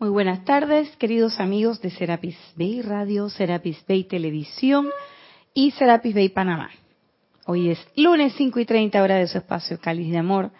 [0.00, 4.88] Muy buenas tardes, queridos amigos de Serapis Bay Radio, Serapis Bay Televisión
[5.52, 6.70] y Serapis Bay Panamá.
[7.44, 10.52] Hoy es lunes 5 y 30 hora de su espacio Cáliz de Amor.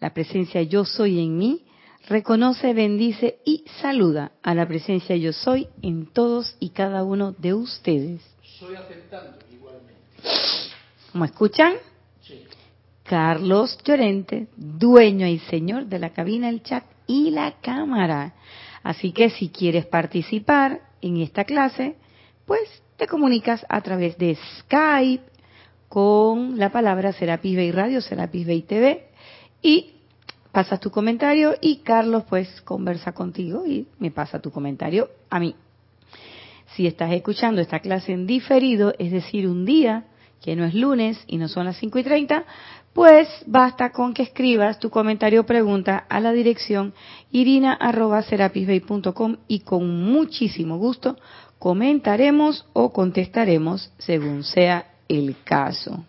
[0.00, 1.66] La presencia Yo Soy en mí
[2.08, 7.52] reconoce, bendice y saluda a la presencia Yo Soy en todos y cada uno de
[7.52, 8.22] ustedes.
[8.58, 10.00] Soy aceptando igualmente.
[11.12, 11.74] ¿Cómo escuchan?
[12.22, 12.44] Sí.
[13.02, 18.32] Carlos Llorente, dueño y señor de la cabina, el chat y la cámara.
[18.86, 21.96] Así que si quieres participar en esta clase,
[22.46, 22.60] pues
[22.96, 25.24] te comunicas a través de Skype
[25.88, 29.08] con la palabra Serapis Bay Radio, Serapis Bay TV
[29.60, 29.94] y
[30.52, 35.56] pasas tu comentario y Carlos pues conversa contigo y me pasa tu comentario a mí.
[36.76, 40.04] Si estás escuchando esta clase en diferido, es decir, un día
[40.40, 42.44] que no es lunes y no son las 5 y 30,
[42.96, 46.94] pues basta con que escribas tu comentario o pregunta a la dirección
[47.30, 51.18] irina.serapisbay.com y con muchísimo gusto
[51.58, 56.06] comentaremos o contestaremos según sea el caso.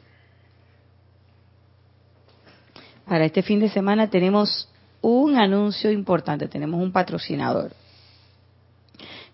[3.05, 4.69] Para este fin de semana tenemos
[5.01, 7.73] un anuncio importante, tenemos un patrocinador.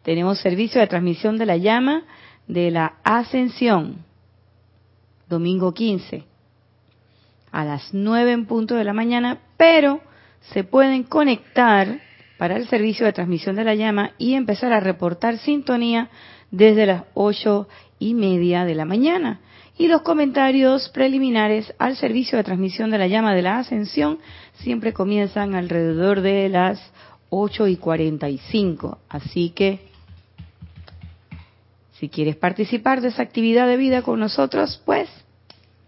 [0.02, 2.02] Tenemos servicio de transmisión de la llama
[2.48, 4.04] de la ascensión,
[5.30, 6.33] domingo 15
[7.54, 10.02] a las 9 en punto de la mañana, pero
[10.52, 12.02] se pueden conectar
[12.38, 16.10] para el servicio de transmisión de la llama y empezar a reportar sintonía
[16.52, 19.40] desde las ocho y media de la mañana.
[19.78, 24.20] Y los comentarios preliminares al servicio de transmisión de la llama de la ascensión
[24.56, 26.80] siempre comienzan alrededor de las
[27.30, 28.98] 8 y 45.
[29.10, 29.80] Así que,
[32.00, 35.08] si quieres participar de esa actividad de vida con nosotros, pues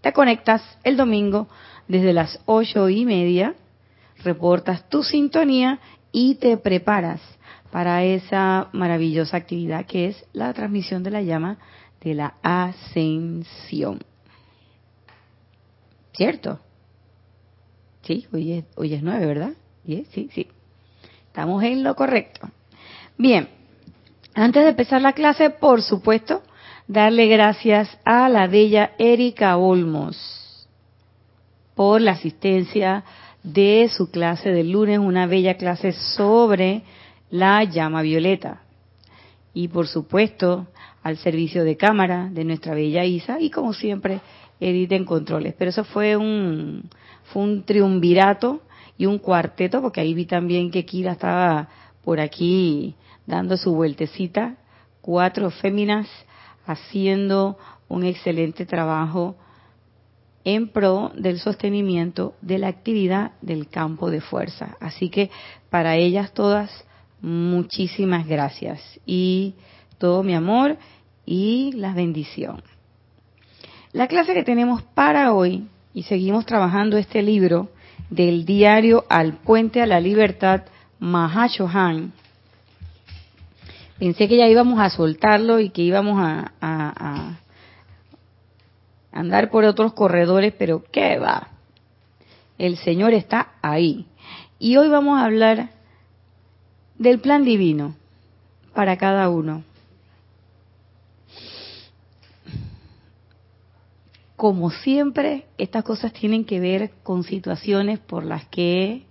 [0.06, 1.48] te conectas el domingo
[1.88, 3.56] desde las ocho y media,
[4.24, 5.80] reportas tu sintonía
[6.12, 7.20] y te preparas
[7.72, 11.58] para esa maravillosa actividad que es la transmisión de la llama
[12.02, 13.98] de la ascensión.
[16.14, 16.60] ¿Cierto?
[18.04, 19.54] Sí, hoy es, hoy es nueve, ¿verdad?
[19.88, 20.48] Sí, sí, sí.
[21.26, 22.48] Estamos en lo correcto.
[23.18, 23.50] Bien,
[24.36, 26.44] antes de empezar la clase, por supuesto,
[26.88, 30.68] darle gracias a la bella Erika Olmos
[31.76, 33.04] por la asistencia
[33.44, 36.84] de su clase del lunes, una bella clase sobre
[37.30, 38.62] la llama violeta.
[39.54, 40.68] Y por supuesto,
[41.04, 44.22] al servicio de cámara de nuestra bella Isa y como siempre,
[44.60, 45.54] Edith en controles.
[45.58, 46.90] Pero eso fue un,
[47.26, 48.62] fue un triunvirato
[48.98, 51.70] y un cuarteto, porque ahí vi también que Kira estaba
[52.04, 54.56] por aquí dando su vueltecita.
[55.02, 56.08] Cuatro féminas
[56.66, 59.36] haciendo un excelente trabajo
[60.44, 64.78] en pro del sostenimiento de la actividad del campo de fuerza.
[64.80, 65.32] Así que
[65.70, 66.86] para ellas todas,
[67.22, 69.56] muchísimas gracias y
[69.98, 70.78] todo mi amor
[71.26, 72.62] y la bendición.
[73.92, 77.70] La clase que tenemos para hoy, y seguimos trabajando este libro
[78.10, 80.64] del diario Al Puente a la Libertad,
[81.00, 82.14] Mahashohan,
[83.98, 87.40] Pensé que ya íbamos a soltarlo y que íbamos a, a,
[89.12, 91.52] andar por otros corredores, pero ¿qué va?
[92.58, 94.06] El Señor está ahí.
[94.60, 95.70] Y hoy vamos a hablar
[96.98, 97.96] del plan divino
[98.74, 99.64] para cada uno.
[104.36, 109.04] Como siempre, estas cosas tienen que ver con situaciones por las que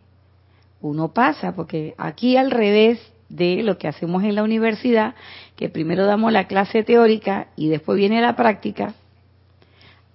[0.82, 3.00] uno pasa, porque aquí al revés
[3.34, 5.14] de lo que hacemos en la universidad,
[5.56, 8.94] que primero damos la clase teórica y después viene la práctica.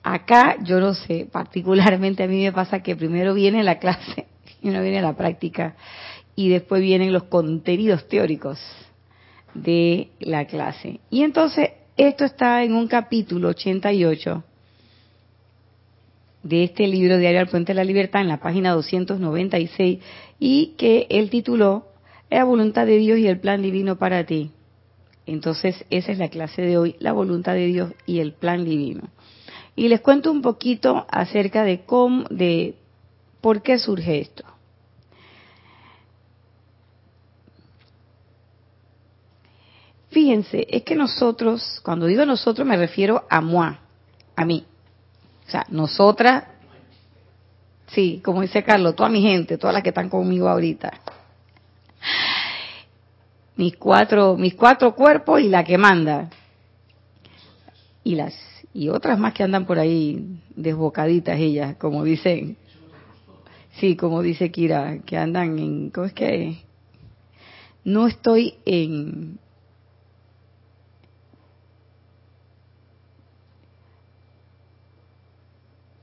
[0.04, 4.28] Acá, yo no sé, particularmente a mí me pasa que primero viene la clase
[4.62, 5.76] y no viene la práctica
[6.36, 8.60] y después vienen los contenidos teóricos
[9.54, 11.02] de la clase.
[11.10, 14.44] Y entonces, esto está en un capítulo 88
[16.44, 20.00] de este libro Diario al Puente de la Libertad en la página 296
[20.40, 21.89] y que él tituló
[22.30, 24.52] la voluntad de Dios y el plan divino para ti.
[25.26, 29.10] Entonces, esa es la clase de hoy, la voluntad de Dios y el plan divino.
[29.76, 32.76] Y les cuento un poquito acerca de cómo, de
[33.42, 34.44] por qué surge esto.
[40.10, 43.78] Fíjense, es que nosotros, cuando digo nosotros me refiero a moi,
[44.36, 44.66] a mí.
[45.48, 46.46] O sea, nosotras,
[47.88, 50.92] sí, como dice Carlos, toda mi gente, todas las que están conmigo ahorita
[53.60, 56.30] mis cuatro, mis cuatro cuerpos y la que manda.
[58.06, 58.34] Y las
[58.74, 62.56] y otras más que andan por ahí desbocaditas ellas, como dicen.
[63.72, 66.60] Sí, como dice Kira, que andan en ¿cómo es que?
[67.84, 69.40] no estoy en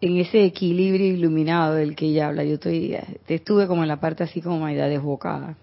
[0.03, 2.44] en ese equilibrio iluminado del que ella habla.
[2.44, 5.56] Yo estoy, estuve como en la parte así como media desbocada.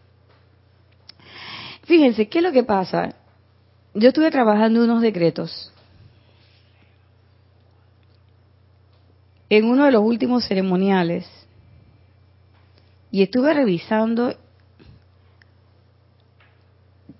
[1.83, 3.15] Fíjense, ¿qué es lo que pasa?
[3.93, 5.71] Yo estuve trabajando unos decretos
[9.49, 11.27] en uno de los últimos ceremoniales
[13.11, 14.33] y estuve revisando,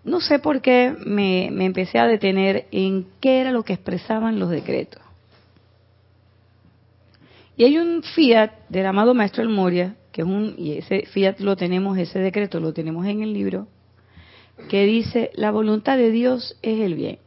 [0.04, 4.40] no sé por qué me, me empecé a detener en qué era lo que expresaban
[4.40, 5.02] los decretos.
[7.56, 11.40] Y hay un fiat del amado Maestro El Moria, que es un, y ese fiat
[11.40, 13.68] lo tenemos, ese decreto lo tenemos en el libro,
[14.70, 17.20] que dice, la voluntad de Dios es el bien,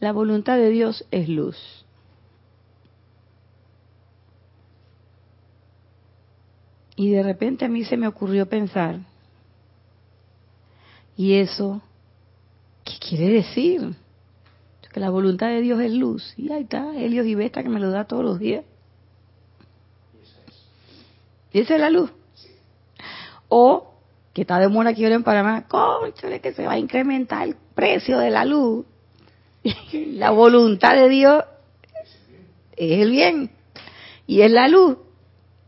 [0.00, 1.56] la voluntad de Dios es luz.
[6.96, 8.98] Y de repente a mí se me ocurrió pensar,
[11.16, 11.80] ¿y eso
[12.84, 13.94] qué quiere decir?
[14.92, 16.34] Que la voluntad de Dios es luz.
[16.36, 18.64] Y ahí está, Helios y Vesta que me lo da todos los días.
[21.52, 22.10] Y esa es la luz.
[23.48, 23.97] O
[24.32, 27.56] que está de moda aquí ahora en Panamá, conchale que se va a incrementar el
[27.74, 28.86] precio de la luz.
[29.92, 31.44] la voluntad de Dios
[32.76, 33.50] es el bien
[34.26, 34.98] y es la luz,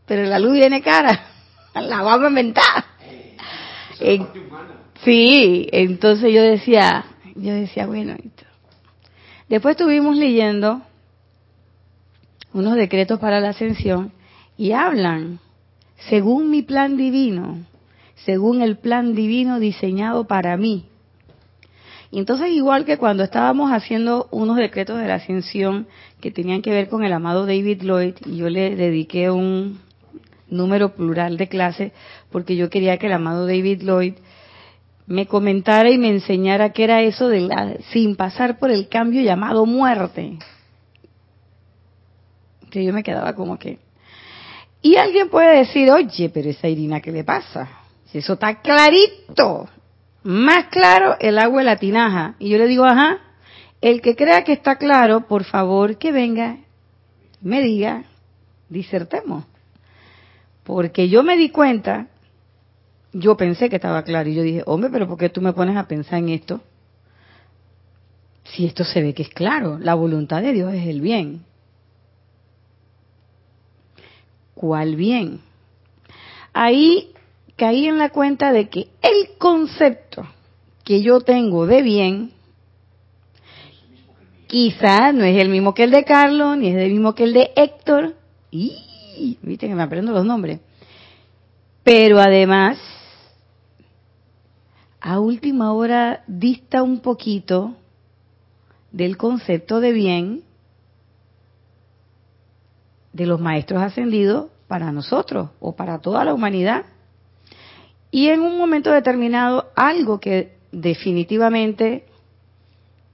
[0.05, 1.27] pero la luz viene cara,
[1.73, 2.85] la vamos a inventar.
[5.03, 7.05] sí, entonces yo decía,
[7.35, 8.15] yo decía, bueno,
[9.49, 10.81] después estuvimos leyendo
[12.53, 14.11] unos decretos para la ascensión
[14.57, 15.39] y hablan
[16.09, 17.59] según mi plan divino,
[18.25, 20.85] según el plan divino diseñado para mí.
[22.11, 25.87] Y entonces, igual que cuando estábamos haciendo unos decretos de la ascensión
[26.19, 29.79] que tenían que ver con el amado David Lloyd, y yo le dediqué un
[30.49, 31.93] número plural de clase,
[32.29, 34.15] porque yo quería que el amado David Lloyd
[35.07, 39.21] me comentara y me enseñara qué era eso de la, sin pasar por el cambio
[39.21, 40.37] llamado muerte.
[42.69, 43.79] Que yo me quedaba como que,
[44.81, 47.80] y alguien puede decir, oye, pero esa Irina, ¿qué le pasa?
[48.11, 49.69] Si eso está clarito,
[50.23, 52.35] más claro el agua de la tinaja.
[52.39, 53.19] Y yo le digo, ajá,
[53.79, 56.57] el que crea que está claro, por favor, que venga,
[57.41, 58.03] me diga,
[58.69, 59.45] disertemos.
[60.63, 62.07] Porque yo me di cuenta,
[63.13, 65.77] yo pensé que estaba claro y yo dije, hombre, pero ¿por qué tú me pones
[65.77, 66.61] a pensar en esto?
[68.43, 71.45] Si esto se ve que es claro, la voluntad de Dios es el bien
[74.61, 75.41] cuál bien.
[76.53, 77.13] Ahí
[77.61, 80.25] caí en la cuenta de que el concepto
[80.83, 82.31] que yo tengo de bien
[84.47, 87.33] quizás no es el mismo que el de Carlos, ni es el mismo que el
[87.33, 88.15] de Héctor.
[88.49, 90.59] Y viste que me aprendo los nombres.
[91.83, 92.79] Pero además,
[94.99, 97.75] a última hora dista un poquito
[98.91, 100.43] del concepto de bien
[103.13, 106.85] de los maestros ascendidos para nosotros o para toda la humanidad.
[108.11, 112.05] Y en un momento determinado, algo que definitivamente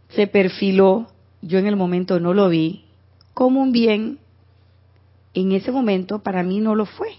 [0.09, 1.07] se perfiló,
[1.41, 2.85] yo en el momento no lo vi,
[3.33, 4.19] como un bien,
[5.33, 7.15] en ese momento para mí no lo fue.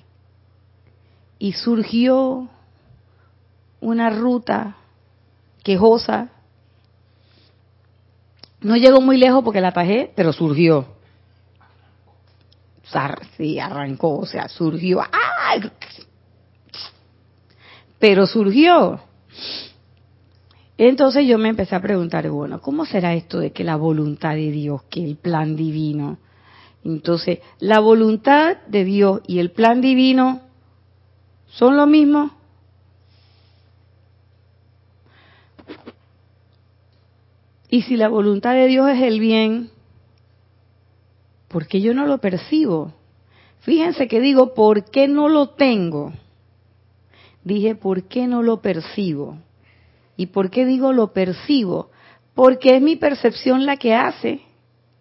[1.39, 2.49] Y surgió
[3.81, 4.77] una ruta
[5.63, 6.31] quejosa.
[8.61, 10.99] No llegó muy lejos porque la tajé, pero surgió
[13.37, 15.01] sí, arrancó, o sea, surgió.
[17.99, 19.01] Pero surgió.
[20.77, 24.53] Entonces yo me empecé a preguntar, bueno, ¿cómo será esto de que la voluntad de
[24.53, 26.19] Dios, que el plan divino?
[26.85, 30.41] Entonces, ¿la voluntad de Dios y el plan divino
[31.49, 32.31] son lo mismo?
[37.69, 39.71] Y si la voluntad de Dios es el bien,
[41.49, 42.93] porque yo no lo percibo.
[43.61, 46.13] Fíjense que digo, ¿por qué no lo tengo?
[47.49, 49.39] Dije, ¿por qué no lo percibo?
[50.19, 51.91] ¿Y por qué digo lo percibo?
[52.35, 54.43] Porque es mi percepción la que hace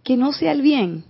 [0.01, 1.03] que no sea el bien.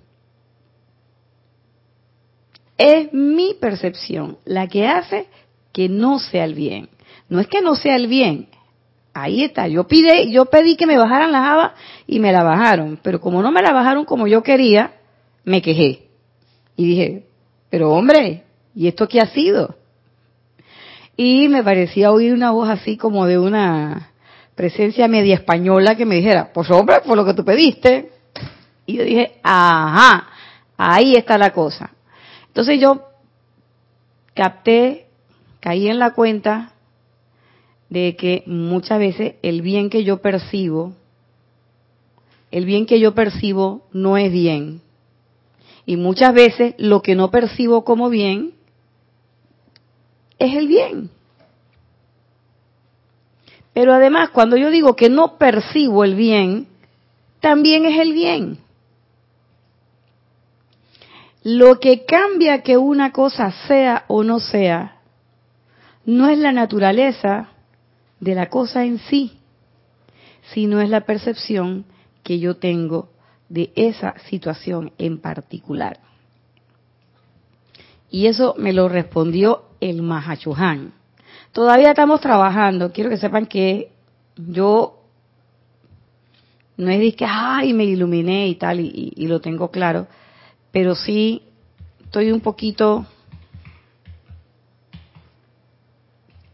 [2.75, 5.27] Es mi percepción la que hace
[5.72, 6.89] que no sea el bien.
[7.29, 8.48] No es que no sea el bien.
[9.13, 9.67] Ahí está.
[9.67, 11.72] Yo pide, yo pedí que me bajaran las habas
[12.08, 13.00] y me la bajaron.
[13.03, 14.96] Pero como no me la bajaron como yo quería,
[15.44, 16.08] me quejé.
[16.75, 17.27] Y dije,
[17.70, 19.75] pero hombre, ¿y esto qué ha sido?
[21.17, 24.12] Y me parecía oír una voz así como de una
[24.53, 28.12] presencia media española que me dijera, pues hombre, por lo que tú pediste.
[28.86, 30.27] Y yo dije, ajá,
[30.77, 31.91] ahí está la cosa.
[32.47, 33.03] Entonces yo
[34.36, 35.07] capté,
[35.59, 36.74] caí en la cuenta
[37.89, 40.93] de que muchas veces el bien que yo percibo,
[42.51, 44.81] el bien que yo percibo no es bien.
[45.88, 48.57] Y muchas veces lo que no percibo como bien
[50.39, 51.10] es el bien.
[53.74, 56.67] Pero además, cuando yo digo que no percibo el bien,
[57.39, 58.58] también es el bien.
[61.44, 65.01] Lo que cambia que una cosa sea o no sea,
[66.06, 67.50] no es la naturaleza
[68.20, 69.38] de la cosa en sí,
[70.53, 71.86] sino es la percepción
[72.24, 73.10] que yo tengo
[73.48, 76.00] de esa situación en particular.
[78.10, 80.93] Y eso me lo respondió el Mahachuhan.
[81.51, 82.91] Todavía estamos trabajando.
[82.91, 83.91] Quiero que sepan que
[84.36, 84.98] yo
[86.77, 90.07] no es de que, ay, me iluminé y tal, y, y lo tengo claro,
[90.72, 91.41] pero sí
[92.03, 93.05] estoy un poquito,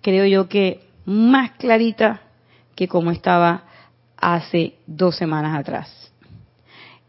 [0.02, 2.22] creo yo que más clarita
[2.76, 3.66] que como estaba
[4.18, 6.14] hace dos semanas atrás.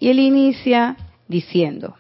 [0.01, 0.97] Y él inicia
[1.29, 1.95] diciendo,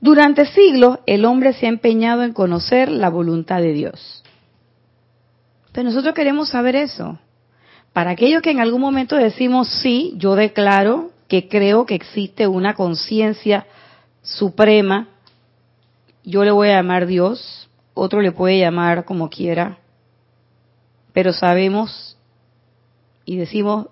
[0.00, 4.22] durante siglos el hombre se ha empeñado en conocer la voluntad de Dios.
[5.72, 7.18] Pero nosotros queremos saber eso.
[7.92, 12.74] Para aquellos que en algún momento decimos, sí, yo declaro que creo que existe una
[12.74, 13.66] conciencia
[14.22, 15.08] suprema,
[16.24, 19.78] yo le voy a llamar Dios, otro le puede llamar como quiera,
[21.12, 22.16] pero sabemos
[23.24, 23.88] y decimos,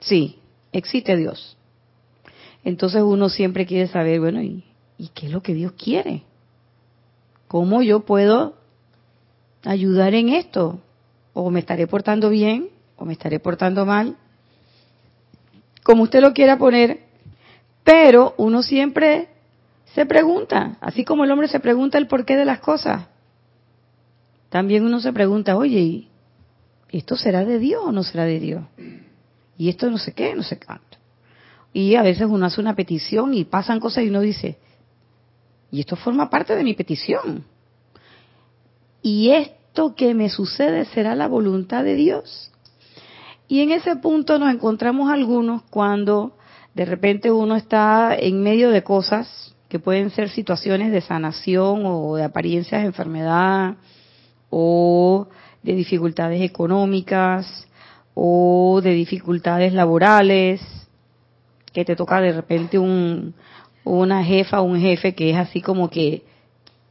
[0.00, 0.38] sí,
[0.72, 1.56] existe Dios.
[2.64, 4.64] Entonces uno siempre quiere saber, bueno, ¿y,
[4.98, 6.24] ¿y qué es lo que Dios quiere?
[7.46, 8.56] ¿Cómo yo puedo
[9.64, 10.80] ayudar en esto?
[11.32, 12.68] ¿O me estaré portando bien?
[12.96, 14.16] ¿O me estaré portando mal?
[15.84, 17.04] Como usted lo quiera poner,
[17.84, 19.28] pero uno siempre
[19.94, 23.06] se pregunta, así como el hombre se pregunta el porqué de las cosas,
[24.50, 26.08] también uno se pregunta, oye,
[26.90, 28.64] ¿esto será de Dios o no será de Dios?
[29.56, 30.98] Y esto no sé qué, no sé cuánto.
[31.72, 34.58] Y a veces uno hace una petición y pasan cosas y uno dice,
[35.70, 37.44] y esto forma parte de mi petición.
[39.02, 42.50] Y esto que me sucede será la voluntad de Dios.
[43.46, 46.36] Y en ese punto nos encontramos algunos cuando
[46.74, 52.16] de repente uno está en medio de cosas que pueden ser situaciones de sanación o
[52.16, 53.76] de apariencias de enfermedad
[54.50, 55.28] o
[55.62, 57.68] de dificultades económicas
[58.14, 60.60] o de dificultades laborales,
[61.72, 63.34] que te toca de repente un,
[63.96, 66.22] una jefa o un jefe que es así como que,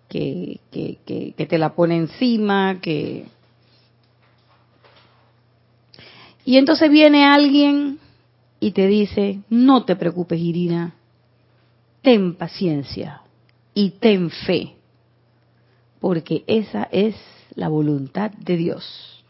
[0.09, 3.25] que, que, te la pone encima, que...
[6.45, 7.99] Y entonces viene alguien
[8.59, 10.95] y te dice, no te preocupes, Irina,
[12.01, 13.21] ten paciencia
[13.73, 14.75] y ten fe,
[15.99, 17.15] porque esa es
[17.53, 19.25] la voluntad de Dios.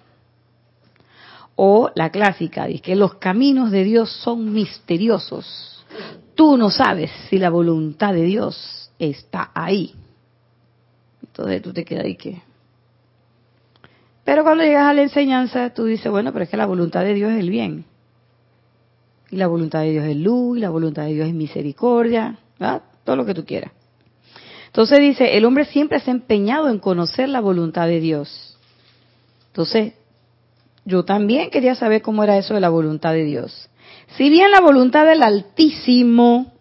[1.55, 5.76] O la clásica, dice que los caminos de Dios son misteriosos.
[6.37, 9.95] Tú no sabes si la voluntad de Dios está ahí.
[11.23, 12.43] Entonces tú te quedas ahí que...
[14.23, 17.15] Pero cuando llegas a la enseñanza, tú dices, bueno, pero es que la voluntad de
[17.15, 17.85] Dios es el bien.
[19.31, 22.83] Y la voluntad de Dios es luz, y la voluntad de Dios es misericordia, ¿verdad?
[23.03, 23.71] todo lo que tú quieras.
[24.67, 28.59] Entonces dice, el hombre siempre se ha empeñado en conocer la voluntad de Dios.
[29.47, 29.93] Entonces,
[30.85, 33.69] yo también quería saber cómo era eso de la voluntad de Dios.
[34.15, 36.53] Si bien la voluntad del Altísimo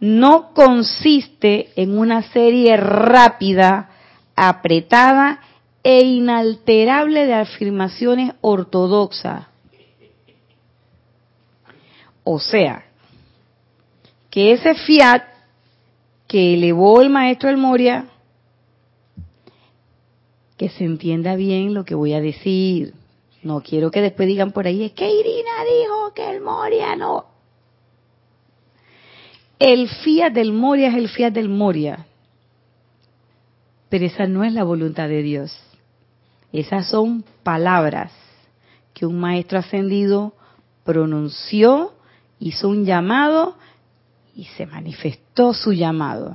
[0.00, 3.90] no consiste en una serie rápida,
[4.36, 5.40] apretada
[5.82, 9.46] e inalterable de afirmaciones ortodoxas.
[12.22, 12.84] O sea,
[14.30, 15.24] que ese fiat
[16.26, 18.06] que elevó el maestro El Moria,
[20.58, 22.92] que se entienda bien lo que voy a decir.
[23.42, 27.26] No quiero que después digan por ahí, es que Irina dijo que el Moria no.
[29.58, 32.06] El fiat del Moria es el fiat del Moria.
[33.88, 35.58] Pero esa no es la voluntad de Dios.
[36.52, 38.12] Esas son palabras
[38.94, 40.34] que un maestro ascendido
[40.84, 41.92] pronunció,
[42.40, 43.56] hizo un llamado
[44.34, 46.34] y se manifestó su llamado.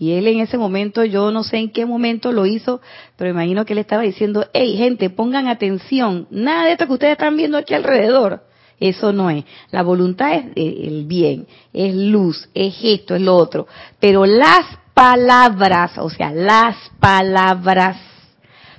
[0.00, 2.80] Y él en ese momento, yo no sé en qué momento lo hizo,
[3.16, 7.12] pero imagino que él estaba diciendo, hey gente, pongan atención, nada de esto que ustedes
[7.12, 8.42] están viendo aquí alrededor,
[8.78, 9.44] eso no es.
[9.70, 13.66] La voluntad es el bien, es luz, es esto, es lo otro.
[14.00, 14.64] Pero las
[14.94, 17.98] palabras, o sea, las palabras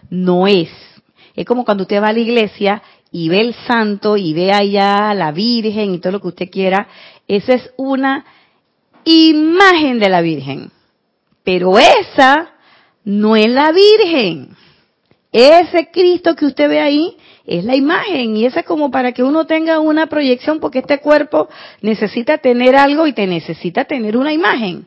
[0.09, 0.69] no es.
[1.35, 5.13] Es como cuando usted va a la iglesia y ve el santo y ve allá
[5.13, 6.87] la Virgen y todo lo que usted quiera.
[7.27, 8.25] Esa es una
[9.05, 10.71] imagen de la Virgen.
[11.43, 12.51] Pero esa
[13.03, 14.55] no es la Virgen.
[15.31, 19.23] Ese Cristo que usted ve ahí es la imagen y esa es como para que
[19.23, 21.49] uno tenga una proyección porque este cuerpo
[21.81, 24.85] necesita tener algo y te necesita tener una imagen.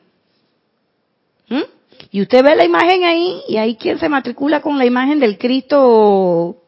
[1.48, 1.62] ¿Mm?
[2.10, 5.38] Y usted ve la imagen ahí y hay quien se matricula con la imagen del
[5.38, 6.63] Cristo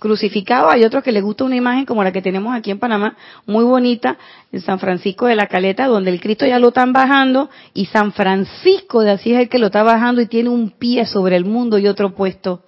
[0.00, 0.68] crucificado.
[0.70, 3.16] Hay otros que les gusta una imagen como la que tenemos aquí en Panamá,
[3.46, 4.18] muy bonita,
[4.50, 8.12] en San Francisco de la Caleta, donde el Cristo ya lo están bajando y San
[8.12, 11.44] Francisco de así es el que lo está bajando y tiene un pie sobre el
[11.44, 12.64] mundo y otro puesto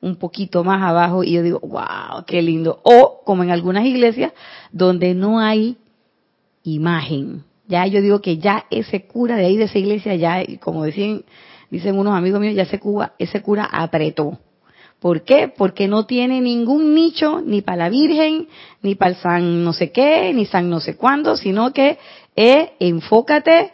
[0.00, 2.80] un poquito más abajo y yo digo, wow, qué lindo.
[2.82, 4.32] O como en algunas iglesias
[4.72, 5.76] donde no hay
[6.64, 7.44] imagen.
[7.68, 11.24] Ya yo digo que ya ese cura de ahí de esa iglesia, ya, como dicen,
[11.70, 14.38] dicen unos amigos míos, ya ese, cura, ese cura apretó.
[15.00, 15.48] ¿Por qué?
[15.48, 18.48] Porque no tiene ningún nicho ni para la Virgen,
[18.82, 21.98] ni para el San no sé qué, ni San no sé cuándo, sino que
[22.36, 23.72] eh, enfócate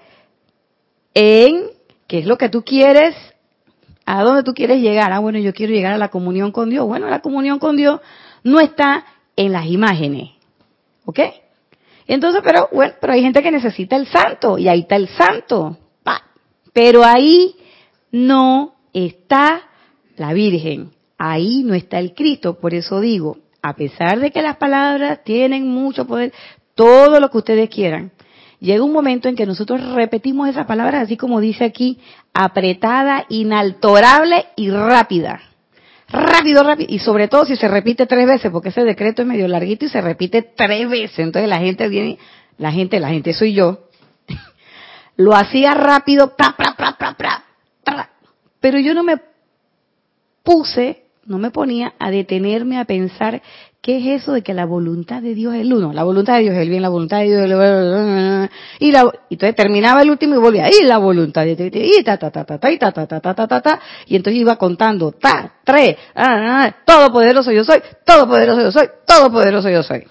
[1.15, 1.65] en
[2.07, 3.17] qué es lo que tú quieres
[4.09, 5.13] ¿A dónde tú quieres llegar?
[5.13, 6.87] Ah, bueno, yo quiero llegar a la comunión con Dios.
[6.87, 8.01] Bueno, la comunión con Dios
[8.45, 9.05] no está
[9.35, 10.31] en las imágenes.
[11.05, 11.19] ¿Ok?
[12.07, 15.77] Entonces, pero bueno, pero hay gente que necesita el santo y ahí está el santo.
[16.73, 17.57] Pero ahí
[18.13, 19.63] no está
[20.17, 20.93] la Virgen.
[21.19, 22.59] Ahí no está el Cristo.
[22.59, 26.33] Por eso digo, a pesar de que las palabras tienen mucho poder,
[26.75, 28.13] todo lo que ustedes quieran,
[28.61, 31.99] llega un momento en que nosotros repetimos esas palabras así como dice aquí,
[32.33, 35.41] apretada, inaltorable y rápida.
[36.09, 36.89] Rápido, rápido.
[36.93, 39.89] Y sobre todo si se repite tres veces, porque ese decreto es medio larguito y
[39.89, 41.19] se repite tres veces.
[41.19, 42.19] Entonces la gente viene,
[42.59, 43.89] la gente, la gente soy yo,
[45.17, 46.35] lo hacía rápido,
[48.61, 49.21] pero yo no me
[50.43, 53.43] puse, no me ponía a detenerme a pensar
[53.87, 55.93] ¿Qué es eso de que la voluntad de Dios es el uno?
[55.93, 58.51] La voluntad de Dios es el bien, la voluntad de Dios es el...
[58.81, 62.03] Y, la, y entonces terminaba el último y volvía, y la voluntad de Dios, y
[62.03, 64.41] ta, ta, ta, ta, ta, y ta, ta, ta, ta, ta, ta, ta, y entonces
[64.41, 70.03] iba contando, ta, tres, ah, todopoderoso yo soy, todopoderoso yo soy, todopoderoso yo soy.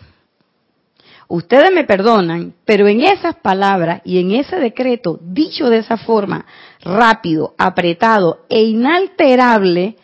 [1.28, 6.46] Ustedes me perdonan, pero en esas palabras y en ese decreto, dicho de esa forma,
[6.82, 9.98] rápido, apretado e inalterable,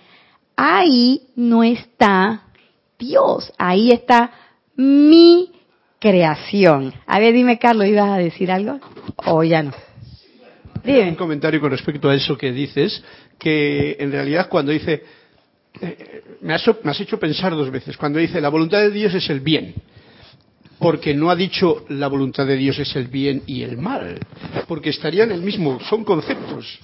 [0.55, 2.43] ahí no está
[2.97, 4.31] Dios, ahí está
[4.75, 5.51] mi
[5.99, 6.93] creación.
[7.05, 8.79] A ver, dime, Carlos, ¿ibas a decir algo?
[9.25, 9.71] ¿O ya no?
[10.83, 11.09] Dime.
[11.09, 13.03] Un comentario con respecto a eso que dices,
[13.37, 15.03] que en realidad cuando dice,
[15.79, 19.13] eh, me, has, me has hecho pensar dos veces, cuando dice la voluntad de Dios
[19.13, 19.75] es el bien,
[20.81, 24.17] porque no ha dicho la voluntad de Dios es el bien y el mal,
[24.67, 26.79] porque estarían el mismo, son conceptos.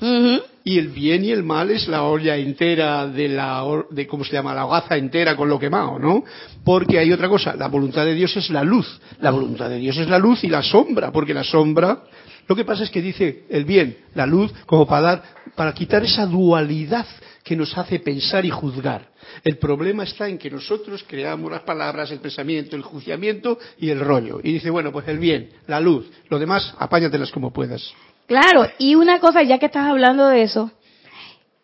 [0.64, 4.34] Y el bien y el mal es la olla entera de la, de cómo se
[4.34, 6.24] llama, la hogaza entera con lo quemado, ¿no?
[6.64, 9.98] Porque hay otra cosa, la voluntad de Dios es la luz, la voluntad de Dios
[9.98, 12.04] es la luz y la sombra, porque la sombra,
[12.48, 15.24] lo que pasa es que dice el bien, la luz, como para dar,
[15.58, 17.08] para quitar esa dualidad
[17.44, 19.10] que nos hace pensar y juzgar.
[19.44, 24.00] El problema está en que nosotros creamos las palabras, el pensamiento, el juiciamiento y el
[24.00, 24.40] rollo.
[24.44, 27.92] Y dice, bueno, pues el bien, la luz, lo demás, apáñatelas como puedas.
[28.28, 30.72] Claro, y una cosa, ya que estás hablando de eso,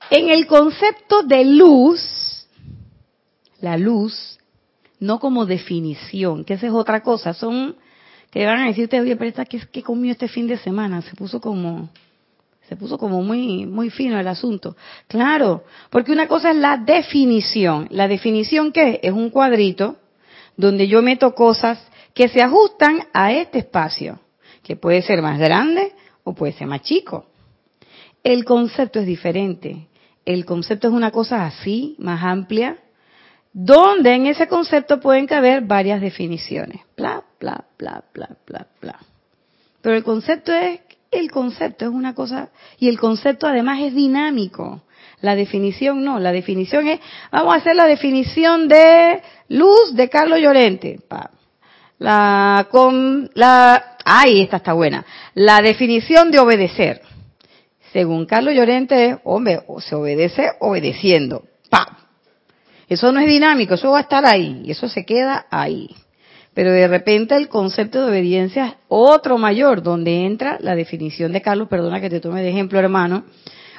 [0.10, 2.48] en el concepto de luz,
[3.62, 4.40] la luz,
[5.00, 7.76] no como definición, que esa es otra cosa, son
[8.32, 11.04] que van a decirte, oye, pero esta, ¿qué, comió este fin de semana?
[11.04, 11.92] Se puso como
[12.68, 14.76] se puso como muy, muy fino el asunto.
[15.08, 17.88] Claro, porque una cosa es la definición.
[17.92, 19.00] ¿La definición qué?
[19.04, 19.98] Es un cuadrito
[20.56, 21.80] donde yo meto cosas
[22.14, 24.20] que se ajustan a este espacio,
[24.62, 27.26] que puede ser más grande o puede ser más chico.
[28.24, 29.88] El concepto es diferente.
[30.26, 32.78] El concepto es una cosa así, más amplia,
[33.52, 36.82] donde en ese concepto pueden caber varias definiciones.
[36.96, 39.00] Bla, bla, bla, bla, bla, bla.
[39.82, 40.80] Pero el concepto es
[41.16, 44.82] el concepto es una cosa, y el concepto además es dinámico.
[45.22, 47.00] La definición no, la definición es,
[47.32, 51.00] vamos a hacer la definición de luz de Carlos Llorente.
[52.00, 55.06] La, con, la, ay, esta está buena.
[55.34, 57.02] La definición de obedecer.
[57.94, 61.44] Según Carlos Llorente, hombre, se obedece obedeciendo.
[61.70, 62.00] Pa.
[62.90, 65.90] Eso no es dinámico, eso va a estar ahí, y eso se queda ahí.
[66.54, 71.42] Pero de repente el concepto de obediencia es otro mayor, donde entra la definición de
[71.42, 73.26] Carlos, perdona que te tome de ejemplo, hermano,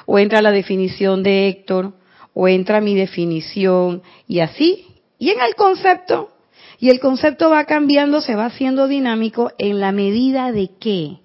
[0.05, 1.93] o entra la definición de Héctor,
[2.33, 4.87] o entra mi definición, y así.
[5.17, 6.31] Y en el concepto,
[6.79, 11.19] y el concepto va cambiando, se va haciendo dinámico en la medida de que,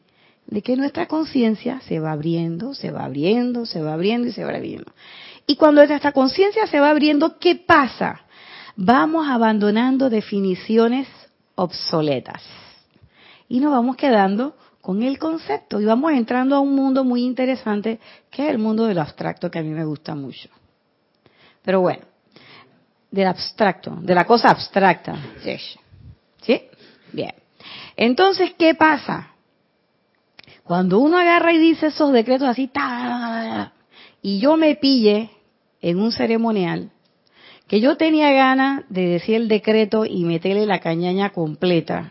[0.47, 4.45] de que nuestra conciencia se va abriendo, se va abriendo, se va abriendo y se
[4.45, 4.93] va abriendo.
[5.49, 8.21] Y cuando nuestra conciencia se va abriendo, ¿qué pasa?
[8.77, 11.09] Vamos abandonando definiciones
[11.61, 12.43] obsoletas.
[13.49, 18.01] Y nos vamos quedando con el concepto y vamos entrando a un mundo muy interesante
[18.31, 20.49] que es el mundo de lo abstracto que a mí me gusta mucho.
[21.63, 22.05] Pero bueno,
[23.11, 25.17] del abstracto, de la cosa abstracta.
[26.43, 26.63] ¿Sí?
[27.13, 27.35] Bien.
[27.95, 29.35] Entonces, ¿qué pasa?
[30.65, 32.71] Cuando uno agarra y dice esos decretos así,
[34.23, 35.31] y yo me pille
[35.83, 36.91] en un ceremonial,
[37.71, 42.11] que yo tenía ganas de decir el decreto y meterle la cañaña completa,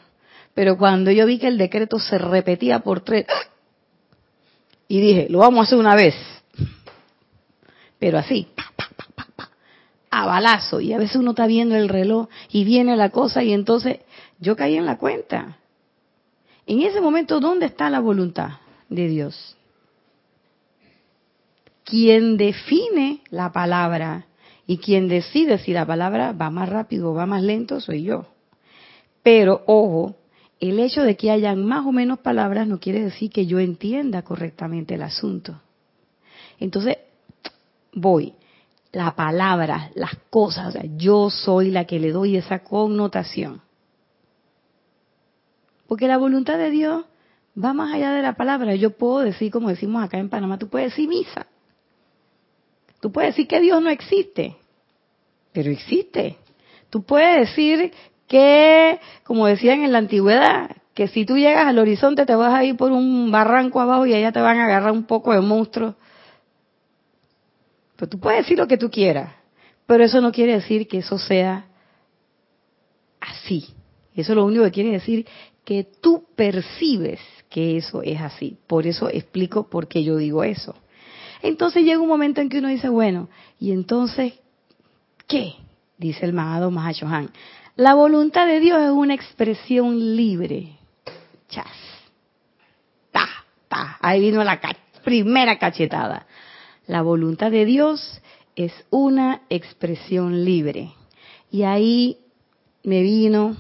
[0.54, 3.26] pero cuando yo vi que el decreto se repetía por tres,
[4.88, 6.16] y dije, lo vamos a hacer una vez,
[8.00, 8.48] pero así,
[10.10, 13.52] a balazo, y a veces uno está viendo el reloj y viene la cosa y
[13.52, 14.00] entonces
[14.40, 15.58] yo caí en la cuenta.
[16.68, 19.58] En ese momento, ¿dónde está la voluntad de Dios?
[21.84, 24.26] Quien define la palabra
[24.70, 28.28] y quien decide si la palabra va más rápido o va más lento soy yo.
[29.24, 30.16] Pero, ojo,
[30.60, 34.22] el hecho de que hayan más o menos palabras no quiere decir que yo entienda
[34.22, 35.60] correctamente el asunto.
[36.60, 36.98] Entonces,
[37.94, 38.36] voy.
[38.92, 43.64] La palabra, las cosas, yo soy la que le doy esa connotación.
[45.88, 47.06] Porque la voluntad de Dios
[47.58, 48.76] va más allá de la palabra.
[48.76, 51.48] Yo puedo decir, como decimos acá en Panamá, tú puedes decir misa.
[53.00, 54.58] Tú puedes decir que Dios no existe,
[55.54, 56.38] pero existe.
[56.90, 57.92] Tú puedes decir
[58.28, 62.64] que, como decían en la antigüedad, que si tú llegas al horizonte te vas a
[62.66, 65.96] ir por un barranco abajo y allá te van a agarrar un poco de monstruos.
[67.96, 69.34] Pero tú puedes decir lo que tú quieras,
[69.86, 71.68] pero eso no quiere decir que eso sea
[73.20, 73.68] así.
[74.16, 75.26] Eso lo único que quiere decir
[75.64, 78.58] que tú percibes que eso es así.
[78.68, 80.76] Por eso explico por qué yo digo eso.
[81.42, 84.34] Entonces llega un momento en que uno dice, bueno, ¿y entonces
[85.28, 85.56] qué?
[85.98, 87.32] Dice el Mahado Mahashohan.
[87.76, 90.78] La voluntad de Dios es una expresión libre.
[91.48, 91.68] Chas.
[93.12, 93.28] Ta,
[93.68, 93.98] ta.
[94.02, 94.60] Ahí vino la
[95.04, 96.28] primera cachetada.
[96.88, 98.22] La voluntad de Dios
[98.56, 100.94] es una expresión libre.
[101.52, 102.18] Y ahí
[102.84, 103.56] me vino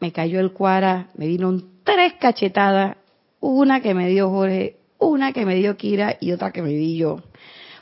[0.00, 2.96] me cayó el cuara, me vino tres cachetadas,
[3.38, 6.96] una que me dio Jorge, una que me dio Kira y otra que me di
[6.96, 7.22] yo.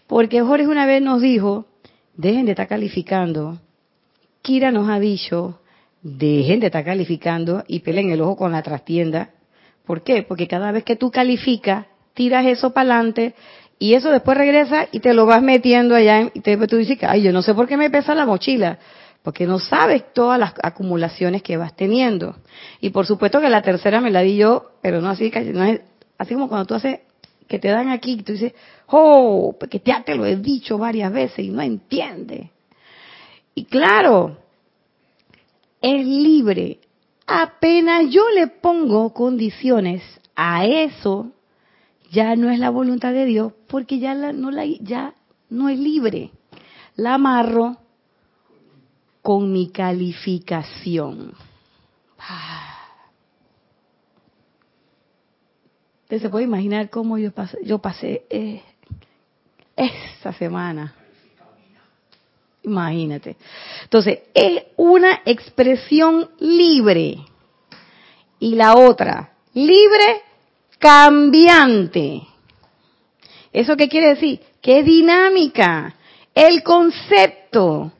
[0.06, 1.66] Porque Jorge una vez nos dijo,
[2.16, 3.58] dejen de estar calificando.
[4.42, 5.60] Kira nos ha dicho,
[6.02, 9.30] dejen de estar calificando y peleen el ojo con la trastienda.
[9.84, 10.22] ¿Por qué?
[10.22, 13.34] Porque cada vez que tú calificas, tiras eso para adelante
[13.78, 17.22] y eso después regresa y te lo vas metiendo allá y te, tú dices, ay,
[17.22, 18.78] yo no sé por qué me pesa la mochila
[19.22, 22.36] porque no sabes todas las acumulaciones que vas teniendo.
[22.80, 25.80] Y por supuesto que la tercera me la di yo, pero no así, no es
[26.16, 27.00] así como cuando tú haces
[27.48, 28.52] que te dan aquí, y tú dices,
[28.88, 32.50] oh, porque ya te lo he dicho varias veces y no entiende.
[33.54, 34.36] Y claro,
[35.80, 36.78] es libre.
[37.26, 40.02] Apenas yo le pongo condiciones
[40.36, 41.32] a eso,
[42.10, 45.14] ya no es la voluntad de Dios, porque ya no la, ya
[45.50, 46.30] no es libre.
[46.96, 47.78] La amarro,
[49.22, 51.34] con mi calificación.
[56.08, 58.62] Usted se puede imaginar cómo yo pasé, yo pasé eh,
[60.38, 60.94] semana.
[62.62, 63.36] Imagínate.
[63.82, 67.18] Entonces, es una expresión libre.
[68.40, 70.22] Y la otra, libre
[70.78, 72.22] cambiante.
[73.52, 74.40] ¿Eso qué quiere decir?
[74.62, 75.94] Que dinámica.
[76.34, 77.92] El concepto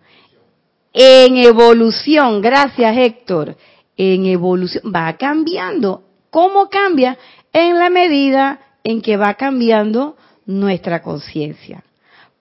[0.94, 3.55] en evolución, gracias Héctor,
[3.99, 6.05] en evolución, va cambiando.
[6.31, 7.16] ¿Cómo cambia?
[7.61, 10.16] En la medida en que va cambiando
[10.47, 11.83] nuestra conciencia.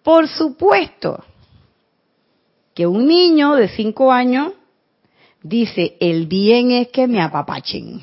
[0.03, 1.23] Por supuesto
[2.75, 4.53] que un niño de cinco años
[5.41, 7.99] dice, el bien es que me apapachen,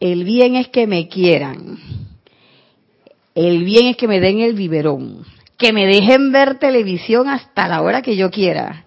[0.00, 1.78] el bien es que me quieran,
[3.36, 5.24] el bien es que me den el biberón,
[5.56, 8.86] que me dejen ver televisión hasta la hora que yo quiera.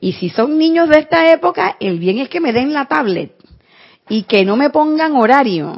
[0.00, 3.39] Y si son niños de esta época, el bien es que me den la tablet
[4.10, 5.74] y que no me pongan horario.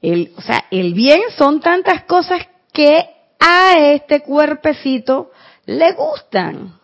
[0.00, 3.04] El, o sea, el bien son tantas cosas que
[3.40, 5.32] a este cuerpecito
[5.66, 6.78] le gustan.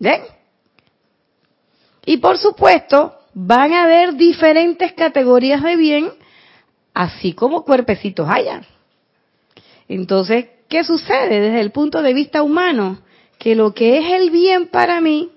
[0.00, 0.22] ¿Ven?
[2.04, 6.10] Y por supuesto, van a haber diferentes categorías de bien,
[6.94, 8.62] así como cuerpecitos haya.
[9.88, 12.98] Entonces, ¿Qué sucede desde el punto de vista humano?
[13.38, 15.30] Que lo que es el bien para mí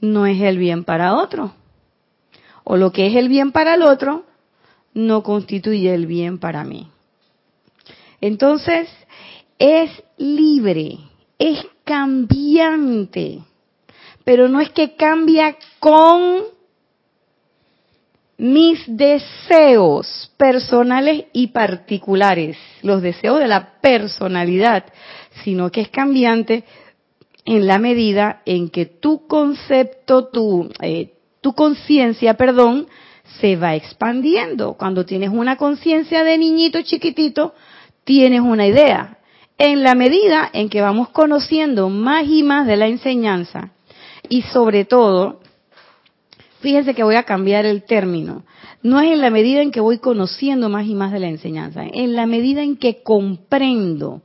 [0.00, 1.52] no es el bien para otro.
[2.70, 4.26] O lo que es el bien para el otro
[4.92, 6.90] no constituye el bien para mí.
[8.20, 8.90] Entonces,
[9.58, 10.98] es libre,
[11.38, 13.38] es cambiante,
[14.22, 16.42] pero no es que cambia con
[18.36, 24.84] mis deseos personales y particulares, los deseos de la personalidad,
[25.42, 26.64] sino que es cambiante
[27.46, 32.86] en la medida en que tu concepto, tu, eh, tu conciencia, perdón,
[33.40, 34.74] se va expandiendo.
[34.74, 37.54] Cuando tienes una conciencia de niñito chiquitito,
[38.04, 39.18] tienes una idea.
[39.58, 43.72] En la medida en que vamos conociendo más y más de la enseñanza,
[44.28, 45.40] y sobre todo,
[46.60, 48.44] fíjense que voy a cambiar el término,
[48.82, 51.84] no es en la medida en que voy conociendo más y más de la enseñanza,
[51.84, 54.22] en la medida en que comprendo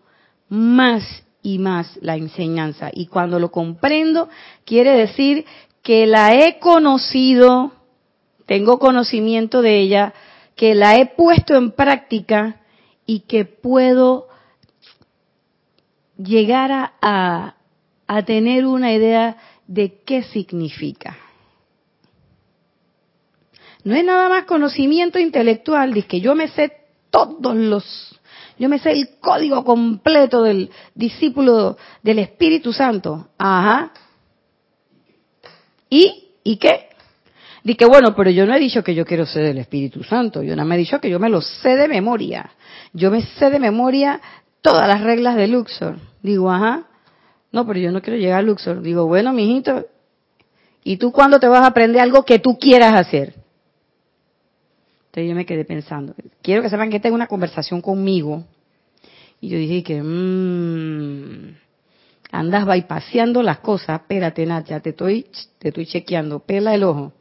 [0.49, 2.89] más y más la enseñanza.
[2.93, 4.29] Y cuando lo comprendo,
[4.65, 5.45] quiere decir
[5.83, 7.73] que la he conocido,
[8.45, 10.13] tengo conocimiento de ella,
[10.55, 12.61] que la he puesto en práctica
[13.05, 14.27] y que puedo
[16.17, 17.55] llegar a,
[18.07, 21.17] a, tener una idea de qué significa.
[23.83, 26.71] No es nada más conocimiento intelectual, dice que yo me sé
[27.09, 28.21] todos los,
[28.57, 33.27] yo me sé el código completo del discípulo del Espíritu Santo.
[33.37, 33.91] Ajá.
[35.93, 36.29] ¿Y?
[36.43, 36.87] ¿Y qué?
[37.77, 40.55] Que bueno, pero yo no he dicho que yo quiero ser del Espíritu Santo, yo
[40.55, 42.49] nada me he dicho que yo me lo sé de memoria.
[42.93, 44.19] Yo me sé de memoria
[44.61, 45.97] todas las reglas de Luxor.
[46.23, 46.87] Digo, ajá.
[47.51, 48.81] No, pero yo no quiero llegar a Luxor.
[48.81, 49.85] Digo, bueno, mijito,
[50.83, 53.35] ¿y tú cuándo te vas a aprender algo que tú quieras hacer?
[55.05, 58.43] Entonces yo me quedé pensando, quiero que sepan que tengo una conversación conmigo.
[59.39, 61.53] Y yo dije que, mmm,
[62.33, 65.27] andas bypaseando las cosas, espérate, Nacha, te estoy,
[65.59, 67.13] te estoy chequeando, pela el ojo.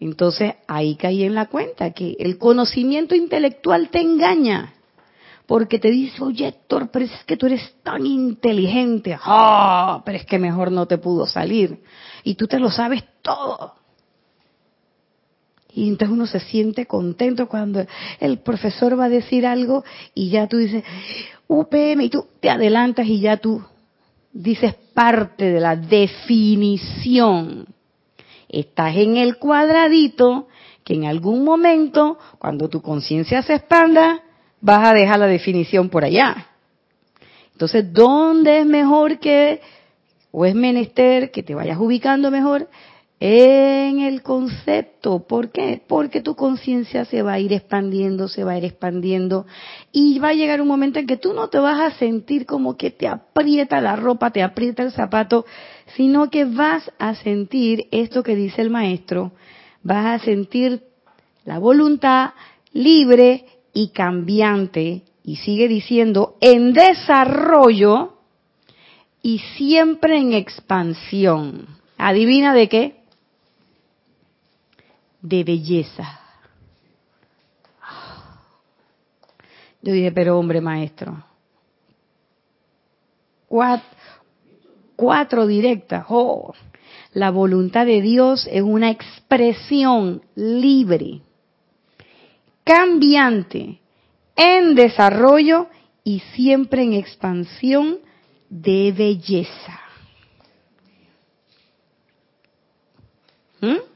[0.00, 4.72] Entonces ahí caí en la cuenta que el conocimiento intelectual te engaña.
[5.46, 9.16] Porque te dice, oye Héctor, pero es que tú eres tan inteligente.
[9.22, 11.82] Ah, pero es que mejor no te pudo salir.
[12.24, 13.74] Y tú te lo sabes todo.
[15.72, 17.86] Y entonces uno se siente contento cuando
[18.20, 20.82] el profesor va a decir algo y ya tú dices,
[21.46, 23.62] UPM, y tú te adelantas y ya tú
[24.42, 27.66] dices parte de la definición.
[28.48, 30.48] Estás en el cuadradito
[30.84, 34.22] que en algún momento, cuando tu conciencia se expanda,
[34.60, 36.46] vas a dejar la definición por allá.
[37.52, 39.60] Entonces, ¿dónde es mejor que,
[40.30, 42.68] o es menester que te vayas ubicando mejor?
[43.18, 45.26] En el concepto.
[45.26, 45.80] ¿Por qué?
[45.86, 49.46] Porque tu conciencia se va a ir expandiendo, se va a ir expandiendo
[49.90, 52.76] y va a llegar un momento en que tú no te vas a sentir como
[52.76, 55.46] que te aprieta la ropa, te aprieta el zapato,
[55.94, 59.32] sino que vas a sentir esto que dice el maestro,
[59.82, 60.82] vas a sentir
[61.46, 62.30] la voluntad
[62.72, 68.14] libre y cambiante, y sigue diciendo, en desarrollo
[69.22, 71.66] y siempre en expansión.
[71.98, 72.95] ¿Adivina de qué?
[75.26, 76.20] De belleza.
[79.82, 81.24] Yo dije, pero hombre maestro,
[83.48, 83.88] cuatro,
[84.94, 86.06] cuatro directas.
[86.08, 86.54] Oh,
[87.12, 91.22] la voluntad de Dios es una expresión libre
[92.66, 93.78] cambiante,
[94.34, 95.68] en desarrollo
[96.02, 97.98] y siempre en expansión
[98.50, 99.80] de belleza.
[103.60, 103.95] ¿Mm?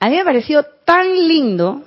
[0.00, 1.82] A mí me pareció tan lindo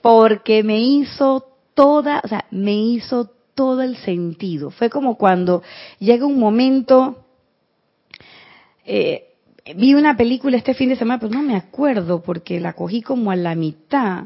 [0.00, 4.70] porque me hizo toda, o sea, me hizo todo el sentido.
[4.70, 5.62] Fue como cuando
[5.98, 7.24] llega un momento,
[8.86, 9.34] eh,
[9.76, 13.30] vi una película este fin de semana, pero no me acuerdo porque la cogí como
[13.30, 14.24] a la mitad,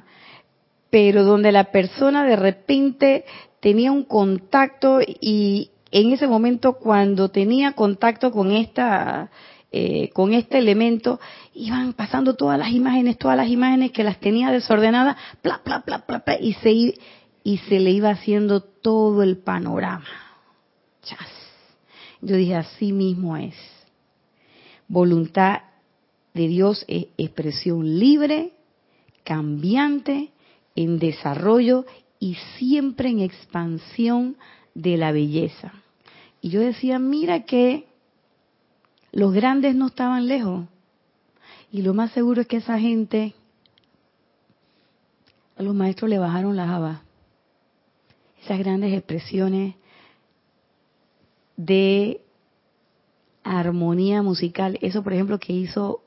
[0.91, 3.25] pero donde la persona de repente
[3.61, 9.31] tenía un contacto y en ese momento cuando tenía contacto con esta
[9.79, 11.21] eh, con este elemento
[11.55, 16.05] iban pasando todas las imágenes todas las imágenes que las tenía desordenadas bla bla bla
[16.07, 16.95] bla, y se
[17.45, 20.07] y se le iba haciendo todo el panorama
[21.03, 21.29] Chas.
[22.23, 23.55] yo dije así mismo es
[24.89, 25.61] voluntad
[26.33, 28.53] de Dios es expresión libre
[29.25, 30.31] cambiante
[30.75, 31.85] en desarrollo
[32.19, 34.37] y siempre en expansión
[34.75, 35.73] de la belleza.
[36.41, 37.87] Y yo decía, mira que
[39.17, 40.67] los grandes no estaban lejos.
[41.73, 43.35] Y lo más seguro es que esa gente,
[45.57, 47.03] a los maestros le bajaron la java.
[48.43, 49.75] Esas grandes expresiones
[51.57, 52.21] de
[53.43, 54.79] armonía musical.
[54.83, 56.03] Eso, por ejemplo, que hizo,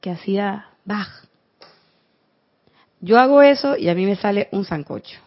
[0.00, 1.24] que hacía Bach
[3.04, 5.20] yo hago eso y a mí me sale un sancocho.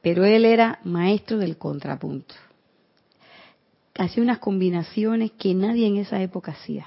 [0.00, 2.36] Pero él era maestro del contrapunto.
[3.96, 6.86] Hacía unas combinaciones que nadie en esa época hacía.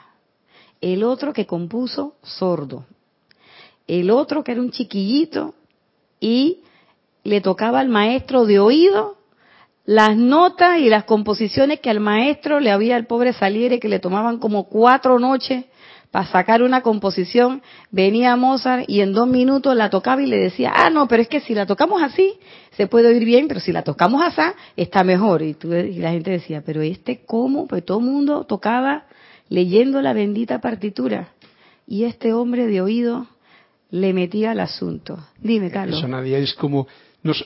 [0.82, 2.86] El otro que compuso, sordo.
[3.88, 5.54] el otro que era un chiquillito
[6.20, 6.62] y
[7.24, 9.18] le tocaba al maestro de oído
[9.86, 14.00] las notas y las composiciones que al maestro le había el pobre Saliere que le
[14.00, 15.66] tomaban como cuatro noches
[16.16, 20.72] para sacar una composición, venía Mozart y en dos minutos la tocaba y le decía,
[20.74, 22.36] ah, no, pero es que si la tocamos así,
[22.72, 25.42] se puede oír bien, pero si la tocamos así, está mejor.
[25.42, 29.08] Y, y la gente decía, pero este cómo, pues todo el mundo tocaba
[29.50, 31.34] leyendo la bendita partitura.
[31.86, 33.28] Y este hombre de oído
[33.92, 35.20] le metía al asunto.
[35.42, 36.00] Dime, Carlos.
[36.00, 36.88] Eso nadie es como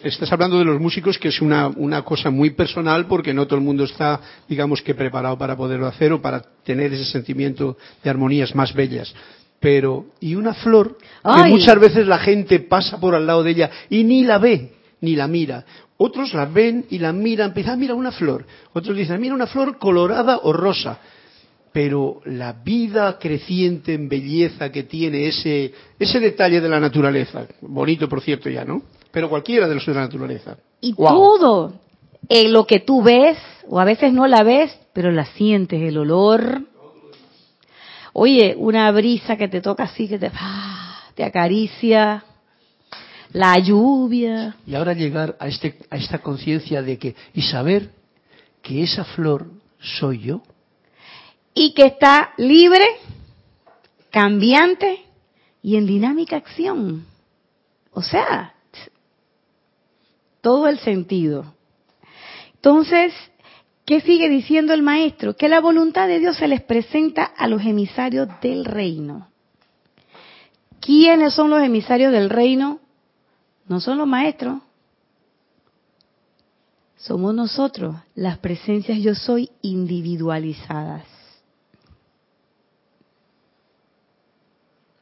[0.04, 3.60] estás hablando de los músicos, que es una, una, cosa muy personal, porque no todo
[3.60, 8.10] el mundo está, digamos que, preparado para poderlo hacer o para tener ese sentimiento de
[8.10, 9.14] armonías más bellas.
[9.60, 13.72] Pero, y una flor, que muchas veces la gente pasa por al lado de ella
[13.90, 15.66] y ni la ve, ni la mira.
[15.98, 18.46] Otros la ven y la miran, empiezan, ah, mira una flor.
[18.74, 21.00] Otros dicen, mira una flor colorada o rosa
[21.72, 28.10] pero la vida creciente en belleza que tiene ese, ese detalle de la naturaleza, bonito
[28.10, 28.82] por cierto ya, ¿no?
[29.12, 30.58] Pero cualquiera de los de la naturaleza.
[30.82, 31.74] Y todo,
[32.28, 35.98] en lo que tú ves, o a veces no la ves, pero la sientes, el
[35.98, 36.62] olor.
[38.14, 42.24] Oye, una brisa que te toca así, que te, ah, te acaricia,
[43.34, 44.56] la lluvia.
[44.66, 47.92] Y ahora llegar a, este, a esta conciencia de que, y saber
[48.62, 49.48] que esa flor
[49.80, 50.42] soy yo.
[51.54, 52.86] Y que está libre,
[54.12, 55.00] cambiante
[55.62, 57.06] y en dinámica acción.
[57.92, 58.54] O sea,
[60.42, 61.54] todo el sentido.
[62.56, 63.14] Entonces,
[63.86, 65.36] ¿qué sigue diciendo el maestro?
[65.36, 69.30] Que la voluntad de Dios se les presenta a los emisarios del reino.
[70.80, 72.80] ¿Quiénes son los emisarios del reino?
[73.68, 74.62] No son los maestros.
[76.98, 81.04] Somos nosotros, las presencias yo soy individualizadas.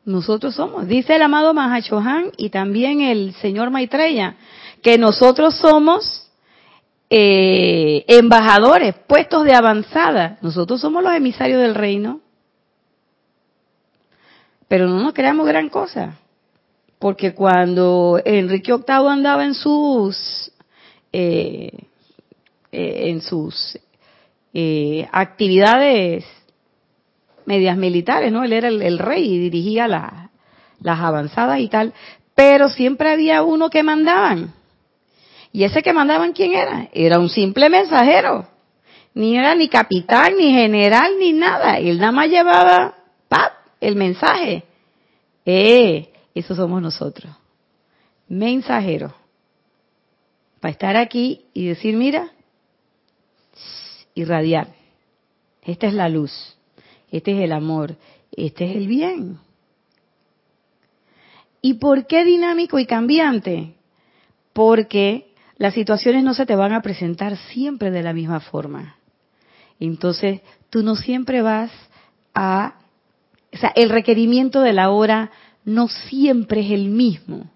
[0.08, 4.38] Nosotros somos, dice el amado Mahachohan y también el señor Maitreya,
[4.82, 6.32] que nosotros somos
[7.10, 10.38] eh, embajadores, puestos de avanzada.
[10.42, 12.22] Nosotros somos los emisarios del reino.
[14.70, 16.18] Pero no nos creamos gran cosa.
[17.00, 20.54] Porque cuando Enrique VIII andaba en sus
[21.12, 21.84] eh,
[22.72, 23.78] eh, en sus
[25.12, 26.24] actividades
[27.48, 28.44] medias militares, ¿no?
[28.44, 31.94] Él era el, rey y dirigía las avanzadas y tal,
[32.36, 34.54] pero siempre había uno que mandaban.
[35.54, 36.90] Y ese que mandaban, ¿quién era?
[36.94, 38.48] Era un simple mensajero.
[39.14, 41.80] Ni era ni capitán, ni general, ni nada.
[41.80, 42.96] Él nada más llevaba,
[43.30, 44.64] ¡pap!, el mensaje.
[45.46, 47.34] Eh, eso somos nosotros.
[48.28, 49.14] Mensajeros.
[50.60, 52.30] Para estar aquí y decir, mira,
[54.14, 54.68] irradiar.
[55.64, 56.57] Esta es la luz.
[57.12, 57.96] Este es el amor.
[58.32, 59.40] Este es el bien.
[61.62, 63.76] ¿Y por qué dinámico y cambiante?
[64.54, 68.98] Porque las situaciones no se te van a presentar siempre de la misma forma.
[69.80, 71.72] Entonces, tú no siempre vas
[72.34, 72.76] a...
[73.54, 75.32] O sea, el requerimiento de la hora
[75.64, 77.50] no siempre es el mismo.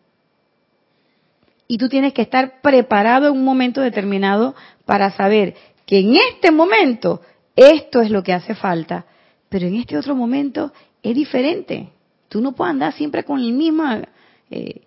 [1.67, 6.51] Y tú tienes que estar preparado en un momento determinado para saber que en este
[6.51, 7.21] momento
[7.55, 9.05] esto es lo que hace falta,
[9.51, 10.71] pero en este otro momento
[11.03, 11.89] es diferente.
[12.29, 14.01] Tú no puedes andar siempre con, el misma,
[14.49, 14.83] eh,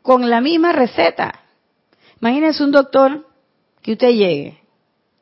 [0.00, 1.40] con la misma receta.
[2.18, 3.28] Imagínense un doctor
[3.82, 4.58] que usted llegue.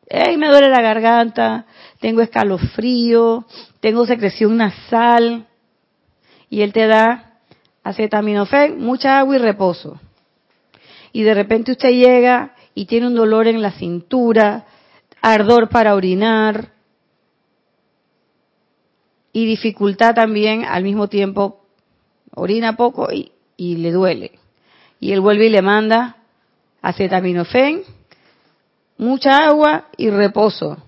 [0.06, 1.66] Ey, me duele la garganta,
[1.98, 3.44] tengo escalofrío,
[3.80, 5.48] tengo secreción nasal.
[6.48, 7.40] Y él te da
[7.82, 10.00] acetaminofén, mucha agua y reposo.
[11.12, 14.66] Y de repente usted llega y tiene un dolor en la cintura,
[15.20, 16.77] ardor para orinar
[19.38, 21.60] y dificultad también al mismo tiempo.
[22.34, 24.32] Orina poco y, y le duele.
[24.98, 26.16] Y él vuelve y le manda
[26.82, 27.82] acetaminofén,
[28.96, 30.78] mucha agua y reposo.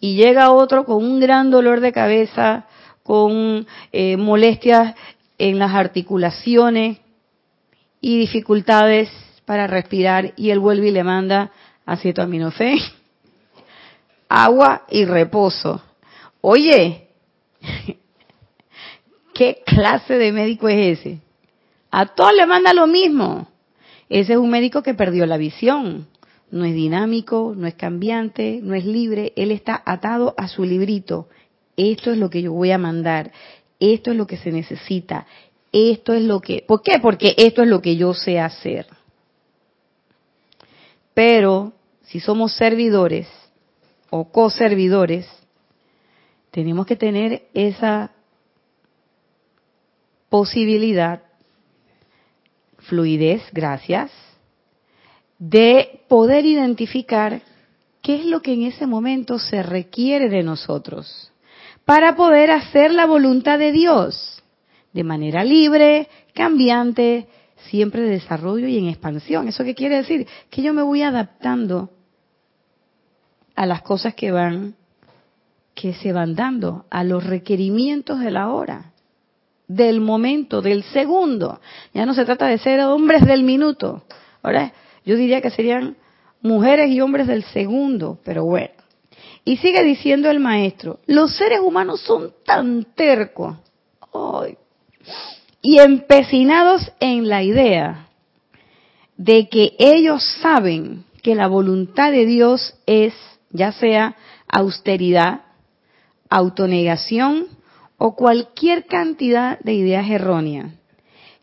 [0.00, 2.66] Y llega otro con un gran dolor de cabeza,
[3.04, 4.96] con eh, molestias
[5.38, 6.98] en las articulaciones
[8.00, 9.08] y dificultades
[9.44, 11.52] para respirar y él vuelve y le manda
[11.84, 12.80] acetaminofén,
[14.28, 15.80] agua y reposo.
[16.40, 17.05] Oye,
[19.36, 21.20] ¿qué clase de médico es ese?
[21.90, 23.48] A todos le manda lo mismo.
[24.08, 26.08] Ese es un médico que perdió la visión.
[26.50, 29.32] No es dinámico, no es cambiante, no es libre.
[29.36, 31.28] Él está atado a su librito.
[31.76, 33.32] Esto es lo que yo voy a mandar.
[33.78, 35.26] Esto es lo que se necesita.
[35.72, 36.64] Esto es lo que...
[36.66, 36.98] ¿Por qué?
[36.98, 38.86] Porque esto es lo que yo sé hacer.
[41.12, 43.28] Pero si somos servidores
[44.10, 45.26] o co-servidores,
[46.56, 48.12] tenemos que tener esa
[50.30, 51.20] posibilidad,
[52.78, 54.10] fluidez, gracias,
[55.38, 57.42] de poder identificar
[58.00, 61.30] qué es lo que en ese momento se requiere de nosotros
[61.84, 64.42] para poder hacer la voluntad de Dios
[64.94, 67.26] de manera libre, cambiante,
[67.68, 69.46] siempre de desarrollo y en expansión.
[69.46, 70.26] ¿Eso qué quiere decir?
[70.48, 71.90] Que yo me voy adaptando
[73.54, 74.74] a las cosas que van
[75.76, 78.92] que se van dando, a los requerimientos de la hora,
[79.68, 81.60] del momento, del segundo.
[81.92, 84.02] Ya no se trata de ser hombres del minuto.
[84.42, 84.72] Ahora
[85.04, 85.96] yo diría que serían
[86.40, 88.70] mujeres y hombres del segundo, pero bueno.
[89.44, 93.56] Y sigue diciendo el maestro, los seres humanos son tan tercos
[95.60, 98.08] y empecinados en la idea
[99.18, 103.12] de que ellos saben que la voluntad de Dios es
[103.50, 104.16] ya sea
[104.48, 105.42] austeridad,
[106.30, 107.46] autonegación
[107.98, 110.72] o cualquier cantidad de ideas erróneas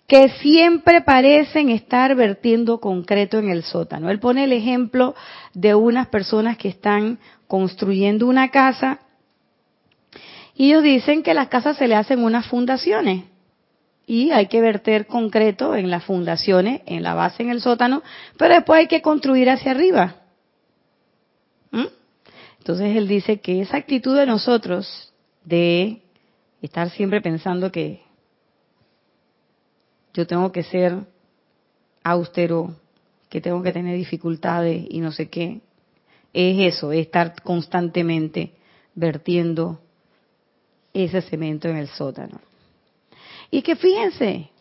[0.08, 4.12] que siempre parecen estar vertiendo concreto en el sótano.
[4.12, 5.16] Él pone el ejemplo
[5.54, 9.00] de unas personas que están construyendo una casa
[10.56, 13.24] y ellos dicen que las casas se le hacen unas fundaciones
[14.06, 18.04] y hay que verter concreto en las fundaciones, en la base, en el sótano,
[18.38, 20.23] pero después hay que construir hacia arriba.
[22.64, 25.12] Entonces él dice que esa actitud de nosotros
[25.44, 26.02] de
[26.62, 28.02] estar siempre pensando que
[30.14, 30.96] yo tengo que ser
[32.06, 32.74] austero,
[33.28, 35.60] que tengo que tener dificultades y no sé qué.
[36.32, 38.54] Es eso, es estar constantemente
[38.96, 39.82] vertiendo
[40.94, 42.40] ese cemento en el sótano.
[43.52, 44.52] Y que fíjense,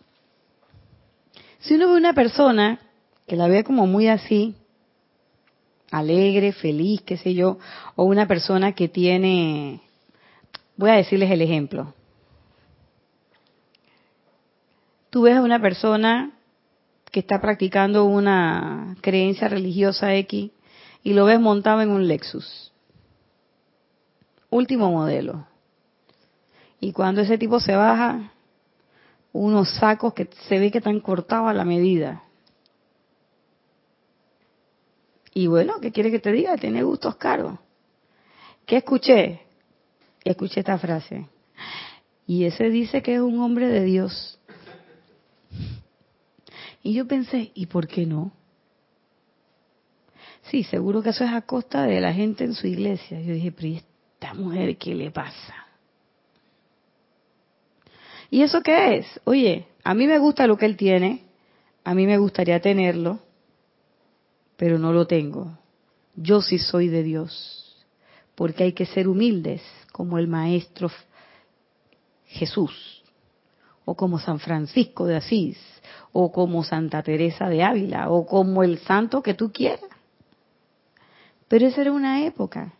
[1.60, 2.80] si uno ve una persona
[3.28, 4.56] que la ve como muy así,
[5.92, 7.58] alegre, feliz, qué sé yo,
[7.94, 9.80] o una persona que tiene,
[10.76, 11.94] voy a decirles el ejemplo,
[15.10, 16.32] tú ves a una persona
[17.12, 20.50] que está practicando una creencia religiosa X
[21.04, 22.72] y lo ves montado en un Lexus.
[24.48, 25.46] Último modelo.
[26.80, 28.32] Y cuando ese tipo se baja,
[29.32, 32.22] unos sacos que se ve que están cortados a la medida.
[35.34, 36.56] Y bueno, ¿qué quiere que te diga?
[36.56, 37.58] Tiene gustos caros.
[38.66, 39.40] ¿Qué escuché?
[40.24, 41.26] Escuché esta frase.
[42.26, 44.38] Y ese dice que es un hombre de Dios.
[46.82, 48.32] Y yo pensé, ¿y por qué no?
[50.42, 53.20] Sí, seguro que eso es a costa de la gente en su iglesia.
[53.20, 55.54] Yo dije, pero ¿y esta mujer qué le pasa?
[58.30, 59.20] ¿Y eso qué es?
[59.24, 61.22] Oye, a mí me gusta lo que él tiene,
[61.84, 63.20] a mí me gustaría tenerlo,
[64.62, 65.58] pero no lo tengo.
[66.14, 67.84] Yo sí soy de Dios,
[68.36, 69.60] porque hay que ser humildes
[69.90, 70.88] como el Maestro
[72.26, 73.02] Jesús,
[73.84, 75.58] o como San Francisco de Asís,
[76.12, 79.90] o como Santa Teresa de Ávila, o como el santo que tú quieras.
[81.48, 82.72] Pero esa era una época.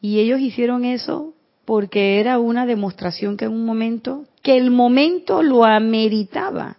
[0.00, 5.42] Y ellos hicieron eso porque era una demostración que en un momento, que el momento
[5.42, 6.76] lo ameritaba.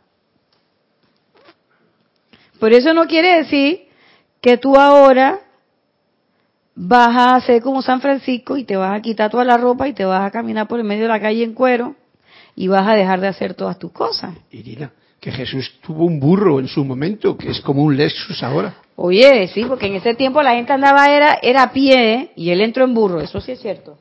[2.64, 3.89] Por eso no quiere decir
[4.39, 5.41] que tú ahora
[6.74, 9.91] vas a hacer como San Francisco y te vas a quitar toda la ropa y
[9.91, 11.97] te vas a caminar por el medio de la calle en cuero
[12.55, 14.34] y vas a dejar de hacer todas tus cosas.
[14.49, 18.78] Irina, que Jesús tuvo un burro en su momento, que es como un Lexus ahora.
[18.95, 22.61] Oye, sí, porque en ese tiempo la gente andaba era, era a pie y él
[22.61, 23.97] entró en burro, eso sí es cierto.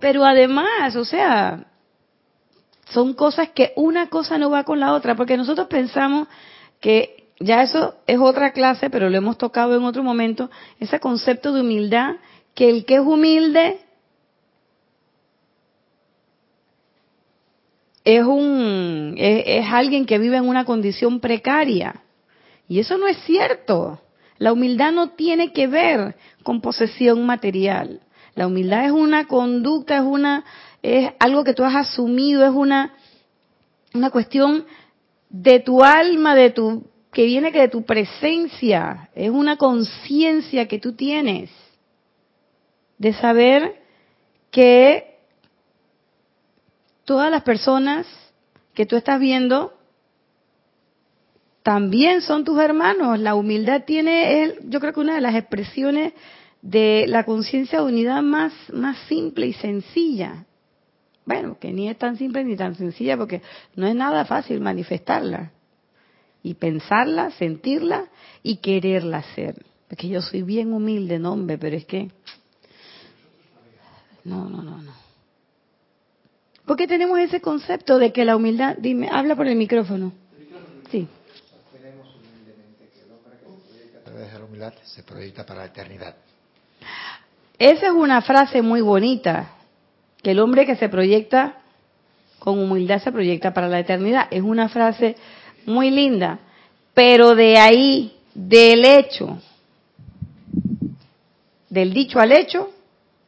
[0.00, 1.64] Pero además, o sea,
[2.94, 6.28] son cosas que una cosa no va con la otra, porque nosotros pensamos
[6.80, 11.52] que ya eso es otra clase, pero lo hemos tocado en otro momento, ese concepto
[11.52, 12.14] de humildad
[12.54, 13.80] que el que es humilde
[18.04, 22.02] es un es, alguien que vive en una condición precaria
[22.68, 24.00] y eso no es cierto.
[24.38, 28.00] La humildad no tiene que ver con posesión material.
[28.34, 30.44] La humildad es una conducta, es una
[30.84, 32.92] es algo que tú has asumido, es una
[33.94, 34.66] una cuestión
[35.30, 40.80] de tu alma, de tu que viene que de tu presencia, es una conciencia que
[40.80, 41.48] tú tienes
[42.98, 43.80] de saber
[44.50, 45.16] que
[47.04, 48.06] todas las personas
[48.74, 49.72] que tú estás viendo
[51.62, 53.20] también son tus hermanos.
[53.20, 56.12] La humildad tiene, yo creo que una de las expresiones
[56.62, 60.46] de la conciencia de unidad más, más simple y sencilla.
[61.26, 63.40] Bueno, que ni es tan simple ni tan sencilla porque
[63.76, 65.50] no es nada fácil manifestarla.
[66.42, 68.06] Y pensarla, sentirla
[68.42, 69.64] y quererla hacer.
[69.88, 72.10] Porque yo soy bien humilde, no hombre, pero es que
[74.24, 74.92] no, no, no, no.
[76.66, 80.12] ¿Por qué tenemos ese concepto de que la humildad, dime, habla por el micrófono.
[80.90, 81.06] Sí.
[84.14, 86.14] De la humildad se proyecta para la eternidad.
[87.58, 89.50] Esa es una frase muy bonita,
[90.24, 91.58] que el hombre que se proyecta
[92.38, 94.26] con humildad se proyecta para la eternidad.
[94.30, 95.16] Es una frase
[95.66, 96.40] muy linda,
[96.94, 99.38] pero de ahí, del hecho,
[101.68, 102.70] del dicho al hecho,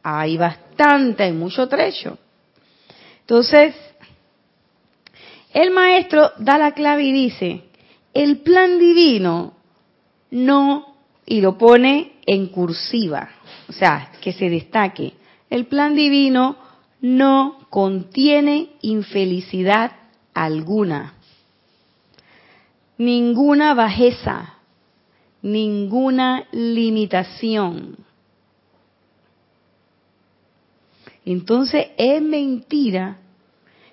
[0.03, 2.18] hay bastante, hay mucho trecho.
[3.20, 3.74] Entonces,
[5.53, 7.64] el maestro da la clave y dice,
[8.14, 9.53] el plan divino
[10.30, 13.28] no, y lo pone en cursiva,
[13.68, 15.12] o sea, que se destaque,
[15.51, 16.66] el plan divino
[17.01, 19.92] no contiene infelicidad
[20.34, 21.14] alguna,
[22.99, 24.55] ninguna bajeza,
[25.42, 27.97] ninguna limitación.
[31.24, 33.18] Entonces es mentira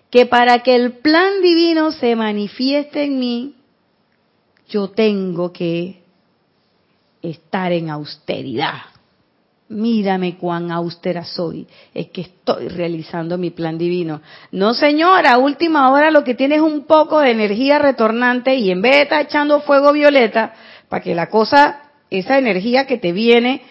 [0.10, 3.56] que para que el plan divino se manifieste en mí,
[4.70, 6.04] yo tengo que
[7.22, 8.93] estar en austeridad.
[9.74, 11.68] Mírame cuán austera soy.
[11.94, 14.22] Es que estoy realizando mi plan divino.
[14.52, 18.72] No, señora, a última hora lo que tiene es un poco de energía retornante y
[18.72, 20.54] en vez de estar echando fuego violeta,
[20.90, 23.64] para que la cosa, esa energía que te viene,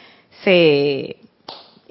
[0.45, 1.17] se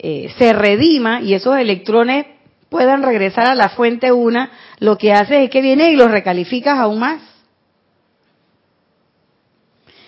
[0.04, 2.26] eh, se redima y esos electrones
[2.70, 4.50] puedan regresar a la fuente una,
[4.80, 7.22] lo que hace es que viene y los recalificas aún más.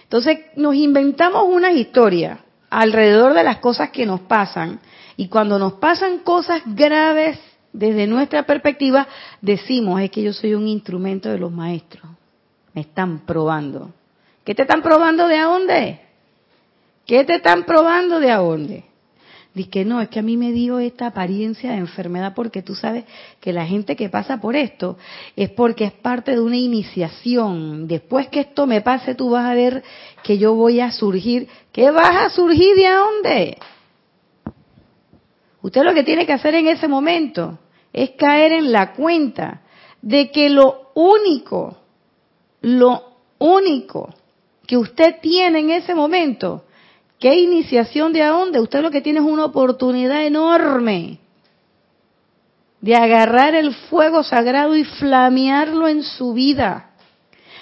[0.01, 2.43] Entonces nos inventamos una historia
[2.74, 4.80] alrededor de las cosas que nos pasan
[5.15, 7.39] y cuando nos pasan cosas graves
[7.71, 9.07] desde nuestra perspectiva
[9.41, 12.03] decimos es que yo soy un instrumento de los maestros.
[12.74, 13.91] Me están probando.
[14.43, 16.01] ¿Qué te están probando de a dónde?
[17.05, 18.86] ¿Qué te están probando de a dónde?
[19.54, 22.74] Dice que no, es que a mí me dio esta apariencia de enfermedad porque tú
[22.74, 23.06] sabes
[23.39, 24.97] que la gente que pasa por esto
[25.36, 27.88] es porque es parte de una iniciación.
[27.88, 29.84] Después que esto me pase, tú vas a ver
[30.24, 31.47] que yo voy a surgir.
[31.72, 33.58] ¿Qué vas a surgir de dónde?
[35.62, 37.60] Usted lo que tiene que hacer en ese momento
[37.93, 39.62] es caer en la cuenta
[40.01, 41.78] de que lo único,
[42.62, 43.04] lo
[43.38, 44.16] único
[44.66, 46.66] que usted tiene en ese momento
[47.24, 48.59] ¿Qué iniciación de a?
[48.59, 51.19] Usted lo que tiene es una oportunidad enorme
[52.82, 56.89] de agarrar el fuego sagrado y flamearlo en su vida.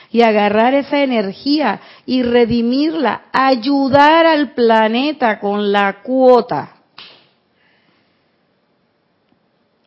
[0.09, 6.78] Y agarrar esa energía y redimirla, ayudar al planeta con la cuota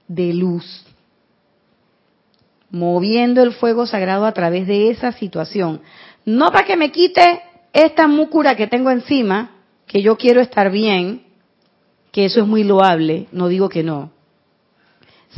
[0.07, 0.87] de luz,
[2.71, 5.81] moviendo el fuego sagrado a través de esa situación.
[6.25, 9.54] No para que me quite esta múcura que tengo encima,
[9.87, 11.23] que yo quiero estar bien,
[12.13, 14.13] que eso es muy loable, no digo que no,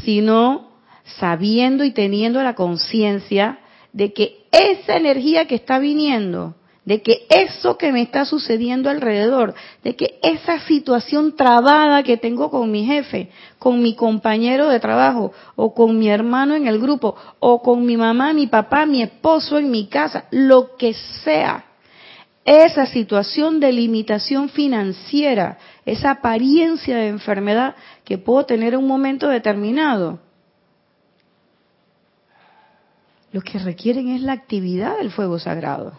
[0.04, 0.70] sino
[1.18, 3.60] sabiendo y teniendo la conciencia
[3.92, 9.54] de que esa energía que está viniendo, de que eso que me está sucediendo alrededor,
[9.82, 15.32] de que esa situación trabada que tengo con mi jefe, con mi compañero de trabajo,
[15.56, 19.58] o con mi hermano en el grupo, o con mi mamá, mi papá, mi esposo
[19.58, 20.94] en mi casa, lo que
[21.24, 21.64] sea,
[22.46, 27.74] esa situación de limitación financiera, esa apariencia de enfermedad
[28.04, 30.20] que puedo tener en un momento determinado.
[33.32, 35.98] Lo que requieren es la actividad del fuego sagrado.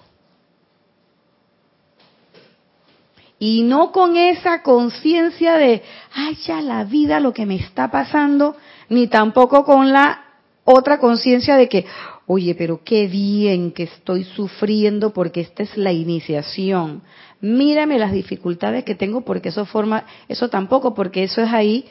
[3.39, 5.83] Y no con esa conciencia de,
[6.13, 8.55] ay, la vida, lo que me está pasando,
[8.87, 10.23] ni tampoco con la
[10.63, 11.85] otra conciencia de que,
[12.27, 17.01] oye, pero qué bien que estoy sufriendo porque esta es la iniciación.
[17.39, 21.85] Mírame las dificultades que tengo porque eso forma, eso tampoco, porque eso es ahí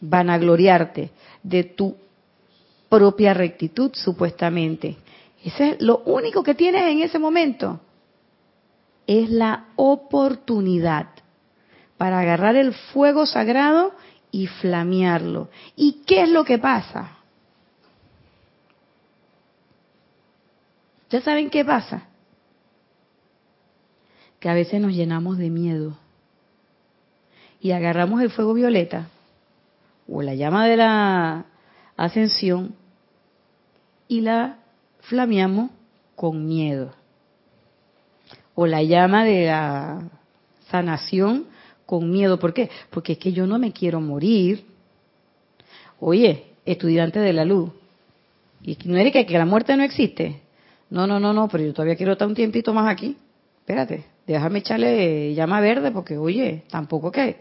[0.00, 1.10] vanagloriarte
[1.42, 1.96] de tu
[2.88, 4.96] propia rectitud, supuestamente.
[5.42, 7.80] Eso es lo único que tienes en ese momento.
[9.06, 11.08] Es la oportunidad
[11.96, 13.92] para agarrar el fuego sagrado
[14.30, 15.48] y flamearlo.
[15.76, 17.17] ¿Y qué es lo que pasa?
[21.10, 22.08] ¿Ya saben qué pasa?
[24.40, 25.96] Que a veces nos llenamos de miedo
[27.60, 29.08] y agarramos el fuego violeta
[30.08, 31.46] o la llama de la
[31.96, 32.74] ascensión
[34.06, 34.58] y la
[35.00, 35.70] flameamos
[36.14, 36.92] con miedo.
[38.54, 40.02] O la llama de la
[40.70, 41.46] sanación
[41.86, 42.38] con miedo.
[42.38, 42.70] ¿Por qué?
[42.90, 44.66] Porque es que yo no me quiero morir.
[46.00, 47.70] Oye, estudiante de la luz,
[48.62, 50.42] ¿y no eres que, que la muerte no existe?
[50.90, 53.16] No, no, no, no, pero yo todavía quiero estar un tiempito más aquí.
[53.60, 57.36] Espérate, déjame echarle llama verde porque, oye, tampoco que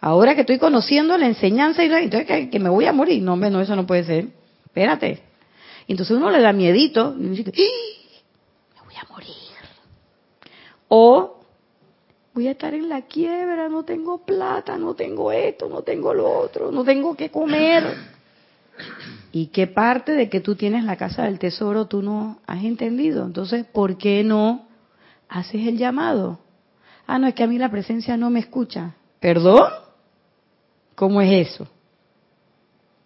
[0.00, 3.22] Ahora que estoy conociendo la enseñanza y entonces que, me voy a morir.
[3.22, 4.28] No, hombre, no, eso no puede ser.
[4.64, 5.22] Espérate.
[5.86, 7.52] Entonces uno le da miedito y dice,
[8.74, 9.28] me voy a morir.
[10.88, 11.40] O
[12.32, 16.30] voy a estar en la quiebra, no tengo plata, no tengo esto, no tengo lo
[16.30, 17.84] otro, no tengo que comer.
[19.32, 23.24] ¿Y qué parte de que tú tienes la casa del tesoro tú no has entendido?
[23.24, 24.66] Entonces, ¿por qué no
[25.28, 26.40] haces el llamado?
[27.06, 28.94] Ah, no, es que a mí la presencia no me escucha.
[29.20, 29.68] ¿Perdón?
[30.94, 31.68] ¿Cómo es eso?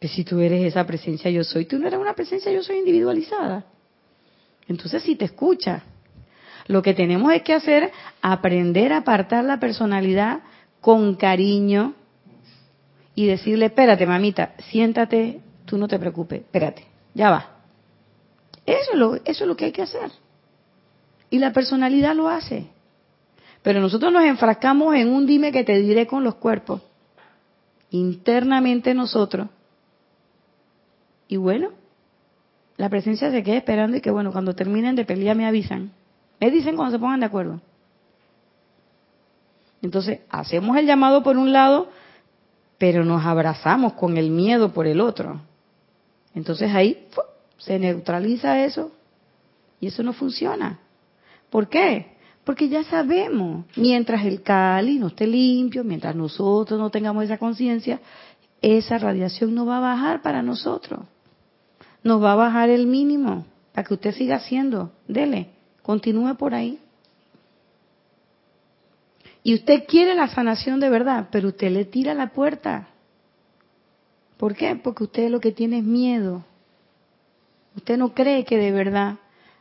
[0.01, 2.79] Que si tú eres esa presencia yo soy, tú no eres una presencia yo soy
[2.79, 3.65] individualizada.
[4.67, 5.85] Entonces si te escucha.
[6.67, 10.41] Lo que tenemos es que hacer, aprender a apartar la personalidad
[10.81, 11.95] con cariño
[13.15, 17.49] y decirle, espérate mamita, siéntate, tú no te preocupes, espérate, ya va.
[18.67, 20.11] Eso es lo, eso es lo que hay que hacer.
[21.31, 22.69] Y la personalidad lo hace.
[23.63, 26.83] Pero nosotros nos enfrascamos en un dime que te diré con los cuerpos.
[27.91, 29.49] Internamente nosotros.
[31.29, 31.71] Y bueno,
[32.77, 35.93] la presencia se queda esperando y que bueno, cuando terminen de pelear me avisan.
[36.41, 37.61] Me dicen cuando se pongan de acuerdo.
[39.81, 41.89] Entonces, hacemos el llamado por un lado,
[42.79, 45.41] pero nos abrazamos con el miedo por el otro.
[46.35, 47.07] Entonces ahí
[47.59, 48.93] se neutraliza eso
[49.81, 50.81] y eso no funciona.
[51.51, 52.15] ¿Por qué?
[52.45, 58.01] Porque ya sabemos, mientras el Cali no esté limpio, mientras nosotros no tengamos esa conciencia,
[58.61, 61.01] esa radiación no va a bajar para nosotros.
[62.03, 64.93] Nos va a bajar el mínimo para que usted siga haciendo.
[65.09, 65.51] Dele,
[65.83, 66.79] continúe por ahí.
[69.43, 72.89] Y usted quiere la sanación de verdad, pero usted le tira la puerta.
[74.37, 74.77] ¿Por qué?
[74.77, 76.45] Porque usted lo que tiene es miedo.
[77.77, 79.17] Usted no cree que de verdad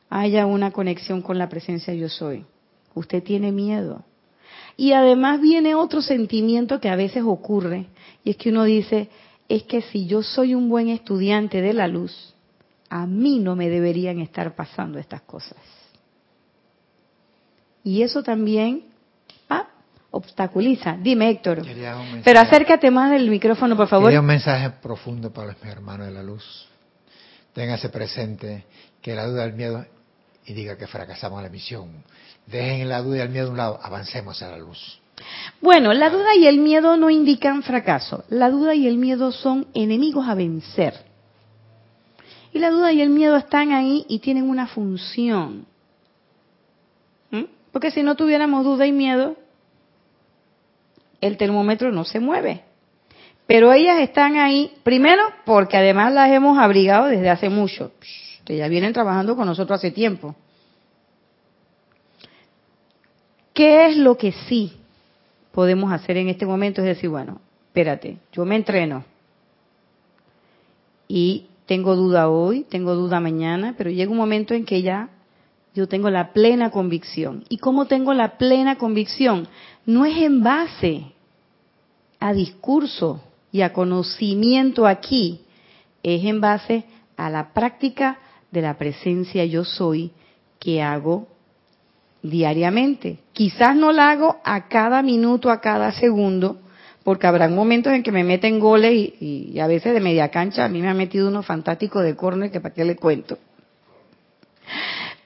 [0.09, 2.45] haya una conexión con la presencia yo soy.
[2.93, 4.03] Usted tiene miedo.
[4.77, 7.87] Y además viene otro sentimiento que a veces ocurre,
[8.23, 9.09] y es que uno dice,
[9.49, 12.33] es que si yo soy un buen estudiante de la luz,
[12.89, 15.57] a mí no me deberían estar pasando estas cosas.
[17.83, 18.83] Y eso también
[20.13, 20.95] obstaculiza.
[21.01, 21.63] Dime, Héctor.
[22.23, 24.09] Pero acércate más del micrófono, por favor.
[24.09, 26.67] Quería un mensaje profundo para los hermanos de la luz.
[27.53, 28.65] Téngase presente
[29.01, 29.85] que la duda el miedo
[30.45, 32.03] y diga que fracasamos en la misión.
[32.45, 34.99] Dejen la duda y el miedo a un lado, avancemos a la luz.
[35.61, 38.23] Bueno, la duda y el miedo no indican fracaso.
[38.29, 40.93] La duda y el miedo son enemigos a vencer.
[42.51, 45.65] Y la duda y el miedo están ahí y tienen una función.
[47.31, 47.45] ¿Mm?
[47.71, 49.37] Porque si no tuviéramos duda y miedo,
[51.25, 52.63] el termómetro no se mueve.
[53.47, 57.91] Pero ellas están ahí, primero, porque además las hemos abrigado desde hace mucho.
[58.45, 60.35] Que ya vienen trabajando con nosotros hace tiempo.
[63.53, 64.73] ¿Qué es lo que sí
[65.51, 66.81] podemos hacer en este momento?
[66.81, 69.05] Es decir, bueno, espérate, yo me entreno
[71.07, 75.09] y tengo duda hoy, tengo duda mañana, pero llega un momento en que ya
[75.73, 77.43] yo tengo la plena convicción.
[77.49, 79.47] ¿Y cómo tengo la plena convicción?
[79.85, 81.05] No es en base
[82.19, 83.21] a discurso
[83.51, 85.41] y a conocimiento aquí,
[86.03, 86.85] es en base
[87.17, 88.17] a la práctica
[88.51, 90.11] de la presencia yo soy
[90.59, 91.27] que hago
[92.21, 93.19] diariamente.
[93.33, 96.57] Quizás no la hago a cada minuto, a cada segundo,
[97.03, 100.69] porque habrá momentos en que me meten goles y, a veces de media cancha a
[100.69, 103.37] mí me ha metido uno fantástico de córner que para qué le cuento.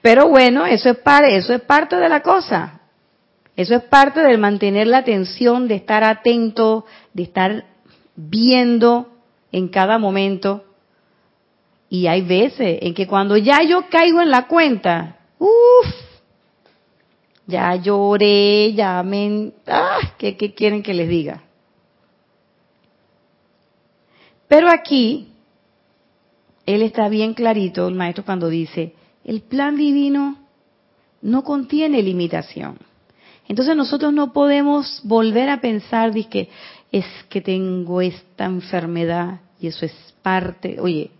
[0.02, 2.80] Pero bueno, eso es, eso es parte de la cosa.
[3.56, 7.64] Eso es parte del mantener la atención, de estar atento, de estar
[8.14, 9.08] viendo
[9.50, 10.64] en cada momento.
[11.88, 15.86] Y hay veces en que cuando ya yo caigo en la cuenta, uff,
[17.46, 19.52] ya lloré, ya me...
[19.66, 21.42] Ah, ¿qué, ¿Qué quieren que les diga?
[24.46, 25.32] Pero aquí,
[26.66, 28.94] él está bien clarito, el maestro, cuando dice,
[29.28, 30.38] el plan divino
[31.20, 32.78] no contiene limitación.
[33.46, 36.48] Entonces nosotros no podemos volver a pensar que
[36.90, 41.10] es que tengo esta enfermedad y eso es parte, oye,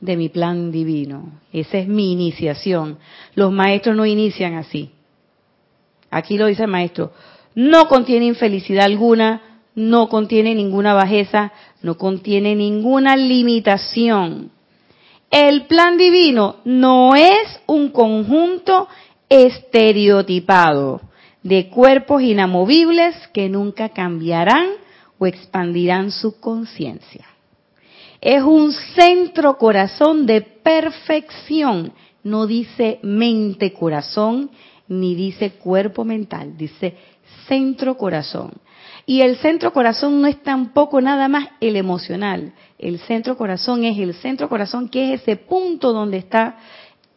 [0.00, 1.40] de mi plan divino.
[1.52, 2.96] Esa es mi iniciación.
[3.34, 4.88] Los maestros no inician así.
[6.10, 7.12] Aquí lo dice el maestro.
[7.54, 11.52] No contiene infelicidad alguna, no contiene ninguna bajeza,
[11.82, 14.52] no contiene ninguna limitación.
[15.30, 18.88] El plan divino no es un conjunto
[19.28, 21.00] estereotipado
[21.44, 24.66] de cuerpos inamovibles que nunca cambiarán
[25.18, 27.26] o expandirán su conciencia.
[28.20, 31.92] Es un centro corazón de perfección.
[32.24, 34.50] No dice mente corazón,
[34.88, 36.96] ni dice cuerpo mental, dice
[37.46, 38.50] centro corazón.
[39.10, 42.52] Y el centro corazón no es tampoco nada más el emocional.
[42.78, 46.58] El centro corazón es el centro corazón que es ese punto donde está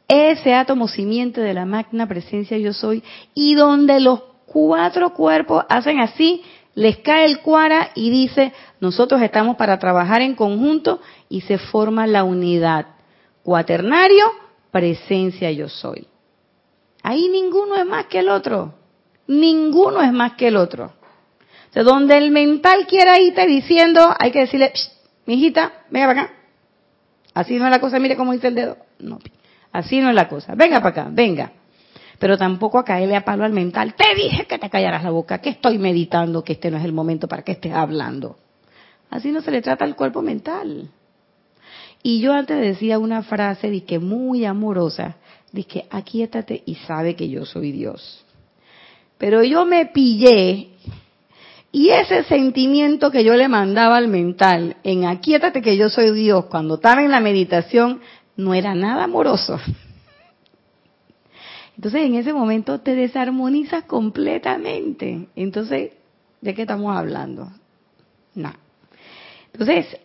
[0.08, 3.04] ese átomo simiente de la magna presencia yo soy
[3.36, 6.42] y donde los cuatro cuerpos hacen así,
[6.74, 12.08] les cae el cuara y dice, nosotros estamos para trabajar en conjunto y se forma
[12.08, 12.88] la unidad.
[13.44, 14.26] Cuaternario,
[14.72, 16.08] presencia yo soy.
[17.04, 18.74] Ahí ninguno es más que el otro.
[19.28, 20.92] Ninguno es más que el otro.
[21.74, 24.74] De donde el mental quiera irte diciendo, hay que decirle,
[25.26, 26.34] mi hijita, venga para acá.
[27.34, 28.78] Así no es la cosa, mire cómo dice el dedo.
[29.00, 29.20] No,
[29.72, 30.54] así no es la cosa.
[30.56, 31.52] Venga para acá, venga.
[32.20, 33.96] Pero tampoco a caerle a palo al mental.
[33.96, 36.94] Te dije que te callaras la boca, que estoy meditando, que este no es el
[36.94, 38.38] momento para que estés hablando.
[39.10, 40.90] Así no se le trata al cuerpo mental.
[42.04, 45.16] Y yo antes decía una frase que muy amorosa,
[45.62, 48.26] que aquíétate y sabe que yo soy Dios.
[49.18, 50.70] Pero yo me pillé
[51.76, 56.46] y ese sentimiento que yo le mandaba al mental, en aquíétate que yo soy Dios,
[56.46, 58.00] cuando estaba en la meditación,
[58.38, 59.60] no era nada amoroso.
[61.76, 65.30] Entonces en ese momento te desarmonizas completamente.
[65.36, 65.94] Entonces,
[66.42, 67.52] ¿de qué estamos hablando?
[68.36, 68.54] No.
[69.52, 69.98] Entonces,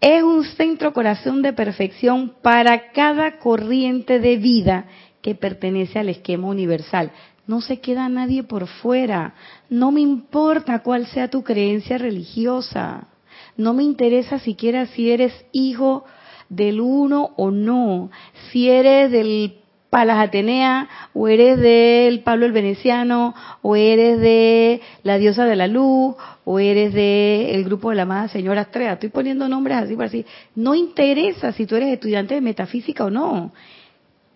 [0.00, 4.86] es un centro corazón de perfección para cada corriente de vida
[5.20, 7.12] que pertenece al esquema universal.
[7.46, 9.34] No se queda nadie por fuera.
[9.72, 13.08] No me importa cuál sea tu creencia religiosa.
[13.56, 16.04] No me interesa siquiera si eres hijo
[16.50, 18.10] del uno o no.
[18.50, 19.54] Si eres del
[19.88, 25.68] Palas Atenea, o eres del Pablo el Veneciano, o eres de la diosa de la
[25.68, 28.92] luz, o eres del grupo de la amada señora Estrella.
[28.92, 30.26] Estoy poniendo nombres así por así.
[30.54, 33.54] No interesa si tú eres estudiante de metafísica o no.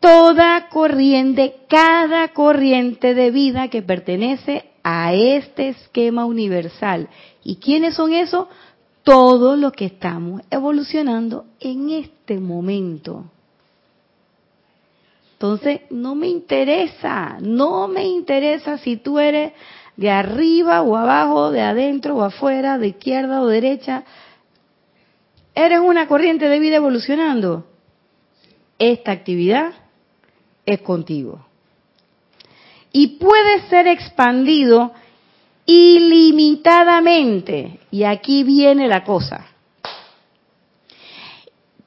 [0.01, 7.09] Toda corriente, cada corriente de vida que pertenece a este esquema universal.
[7.43, 8.47] ¿Y quiénes son esos?
[9.03, 13.25] Todos los que estamos evolucionando en este momento.
[15.33, 19.55] Entonces, no me interesa, no me interesa si tú eres
[19.97, 24.05] de arriba o abajo, de adentro o afuera, de izquierda o derecha.
[25.53, 27.67] Eres una corriente de vida evolucionando.
[28.79, 29.73] Esta actividad
[30.65, 31.46] es contigo.
[32.97, 34.93] Y puede ser expandido
[35.67, 37.81] ilimitadamente.
[37.91, 39.57] Y aquí viene la cosa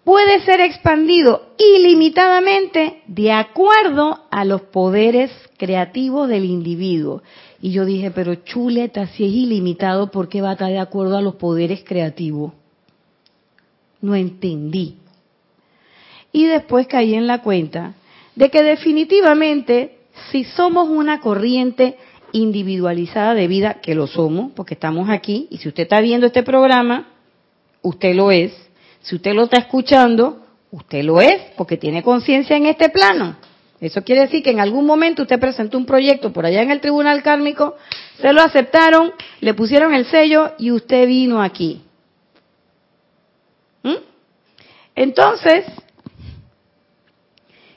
[0.09, 7.21] puede ser expandido ilimitadamente de acuerdo a los poderes creativos del individuo.
[7.61, 11.15] Y yo dije, pero chuleta, si es ilimitado, ¿por qué va a estar de acuerdo
[11.15, 12.53] a los poderes creativos?
[14.01, 14.95] No entendí.
[16.31, 17.93] Y después caí en la cuenta
[18.33, 19.98] de que definitivamente,
[20.31, 21.97] si somos una corriente
[22.31, 26.43] individualizada de vida, que lo somos, porque estamos aquí, y si usted está viendo este
[26.43, 27.07] programa,
[27.81, 28.53] usted lo es,
[29.01, 33.37] si usted lo está escuchando, usted lo es porque tiene conciencia en este plano.
[33.79, 36.81] Eso quiere decir que en algún momento usted presentó un proyecto por allá en el
[36.81, 37.77] tribunal kármico,
[38.19, 41.81] se lo aceptaron, le pusieron el sello y usted vino aquí.
[43.83, 43.95] ¿Mm?
[44.95, 45.65] Entonces,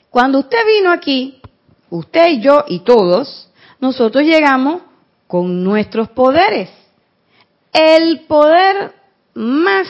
[0.09, 1.39] cuando usted vino aquí,
[1.93, 4.81] usted y yo y todos, nosotros llegamos
[5.27, 6.71] con nuestros poderes.
[7.71, 8.93] El poder
[9.35, 9.87] más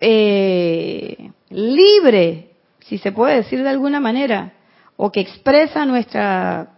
[0.00, 2.50] eh, libre,
[2.80, 4.52] si se puede decir de alguna manera,
[4.96, 6.68] o que expresa nuestra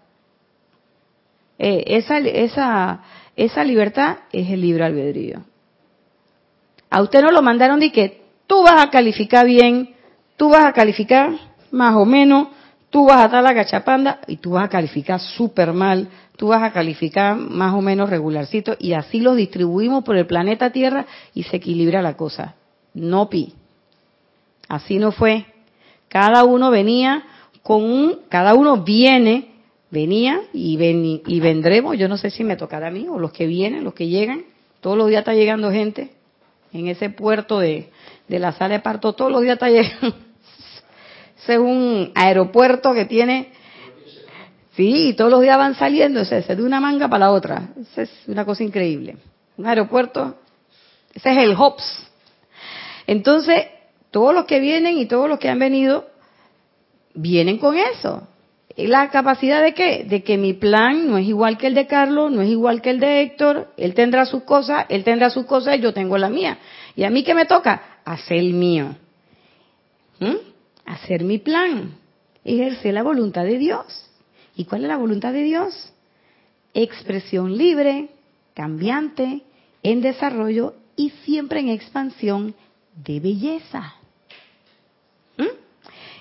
[1.59, 3.03] eh, esa, esa,
[3.37, 5.43] esa libertad es el libre albedrío.
[6.89, 9.95] A usted no lo mandaron de que tú vas a calificar bien,
[10.39, 11.33] tú vas a calificar
[11.71, 12.49] más o menos,
[12.97, 16.63] tú vas a dar la gachapanda y tú vas a calificar súper mal, tú vas
[16.63, 21.43] a calificar más o menos regularcito y así los distribuimos por el planeta Tierra y
[21.43, 22.55] se equilibra la cosa
[22.95, 23.53] no pi.
[24.67, 25.45] Así no fue.
[26.09, 27.23] Cada uno venía
[27.63, 29.51] con un, cada uno viene,
[29.91, 33.31] venía y, ven, y vendremos, yo no sé si me tocará a mí o los
[33.31, 34.47] que vienen, los que llegan,
[34.81, 36.13] todos los días está llegando gente
[36.73, 37.91] en ese puerto de,
[38.27, 40.26] de la sala de parto, todos los días está llegando.
[41.55, 43.53] Es un aeropuerto que tiene,
[44.75, 48.11] sí, todos los días van saliendo, ese de una manga para la otra, esa es
[48.27, 49.17] una cosa increíble.
[49.57, 50.37] Un aeropuerto,
[51.15, 52.07] ese es el HOPS,
[53.07, 53.67] entonces,
[54.11, 56.07] todos los que vienen y todos los que han venido,
[57.15, 58.27] vienen con eso.
[58.77, 60.05] ¿La capacidad de qué?
[60.05, 62.91] De que mi plan no es igual que el de Carlos, no es igual que
[62.91, 66.29] el de Héctor, él tendrá sus cosas, él tendrá sus cosas y yo tengo la
[66.29, 66.59] mía.
[66.95, 68.01] ¿Y a mí qué me toca?
[68.05, 68.97] Hacer el mío.
[70.19, 70.35] ¿Mm?
[70.87, 71.97] Hacer mi plan.
[72.45, 74.09] Ejercer la voluntad de Dios.
[74.55, 75.93] ¿Y cuál es la voluntad de Dios?
[76.83, 78.11] expresión libre,
[78.55, 79.43] cambiante,
[79.83, 82.55] en desarrollo y siempre en expansión
[82.95, 83.95] de belleza.
[85.39, 85.57] ¿Mm?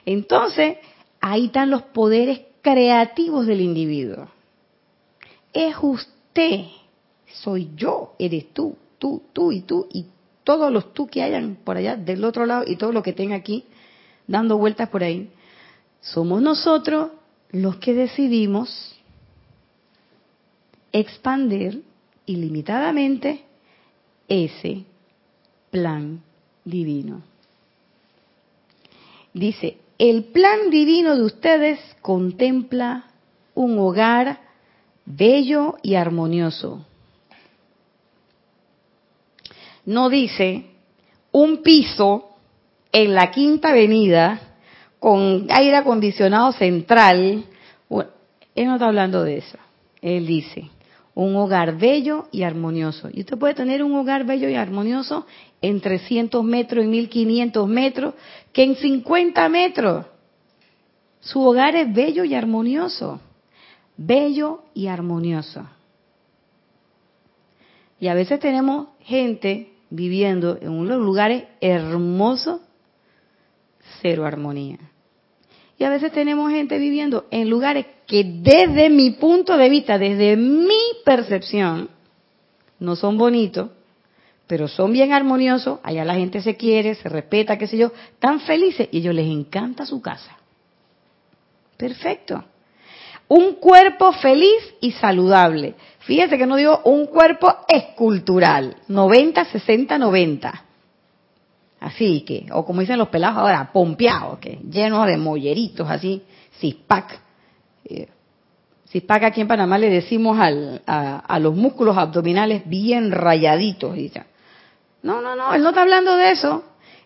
[0.06, 0.78] Entonces,
[1.20, 4.30] ahí están los poderes creativos del individuo.
[5.52, 6.66] Es usted,
[7.28, 10.06] soy yo, eres tú, tú, tú y tú y
[10.44, 13.36] todos los tú que hayan por allá del otro lado y todo lo que tenga
[13.36, 13.66] aquí
[14.28, 15.30] dando vueltas por ahí.
[16.02, 17.12] Somos nosotros
[17.52, 18.96] los que decidimos
[20.92, 21.84] expandir
[22.26, 23.44] ilimitadamente
[24.28, 24.84] ese
[25.72, 26.22] plan
[26.64, 27.22] divino.
[29.34, 33.06] Dice, el plan divino de ustedes contempla
[33.54, 34.40] un hogar
[35.06, 36.86] bello y armonioso.
[39.86, 40.66] No dice
[41.32, 42.35] un piso
[42.96, 44.40] en la quinta avenida
[45.00, 47.44] con aire acondicionado central.
[48.56, 49.58] él no está hablando de eso.
[50.02, 50.70] Él dice,
[51.14, 53.10] un hogar bello y armonioso.
[53.12, 55.26] Y usted puede tener un hogar bello y armonioso
[55.62, 58.14] en 300 metros, en 1500 metros,
[58.54, 60.06] que en 50 metros.
[61.20, 63.20] Su hogar es bello y armonioso.
[63.98, 65.68] Bello y armonioso.
[68.00, 72.62] Y a veces tenemos gente viviendo en unos lugares hermosos,
[74.02, 74.80] cero armonía.
[75.78, 80.38] Y a veces tenemos gente viviendo en lugares que desde mi punto de vista, desde
[80.38, 81.90] mi percepción,
[82.80, 83.70] no son bonitos,
[84.48, 88.40] pero son bien armoniosos, allá la gente se quiere, se respeta, qué sé yo, tan
[88.42, 90.38] felices y ellos les encanta su casa.
[91.78, 92.44] Perfecto.
[93.28, 95.74] Un cuerpo feliz y saludable.
[96.00, 100.65] Fíjense que no digo un cuerpo escultural, 90, 60, 90.
[101.86, 106.24] Así que, o como dicen los pelados ahora, pompeados, que llenos de molleritos, así,
[106.60, 107.20] cispac.
[107.88, 108.08] Eh,
[108.90, 113.96] cispac aquí en Panamá le decimos al, a, los músculos abdominales bien rayaditos.
[115.04, 116.64] No, no, no, él no está hablando de eso.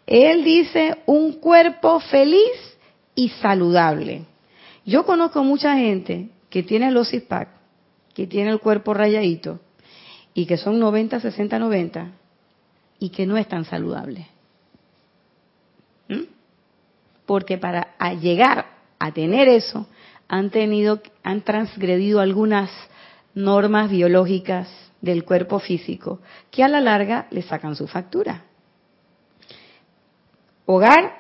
[0.08, 2.78] Él dice un cuerpo feliz
[3.16, 4.28] y saludable.
[4.86, 7.50] Yo conozco mucha gente que tiene los cispac,
[8.14, 9.60] que tiene el cuerpo rayadito,
[10.34, 12.12] y que son 90, 60, 90,
[13.00, 14.39] y que no es tan saludable
[17.30, 18.66] porque para llegar
[18.98, 19.86] a tener eso
[20.28, 22.72] han tenido, han transgredido algunas
[23.36, 24.68] normas biológicas
[25.00, 28.46] del cuerpo físico que a la larga le sacan su factura.
[30.66, 31.20] Hogar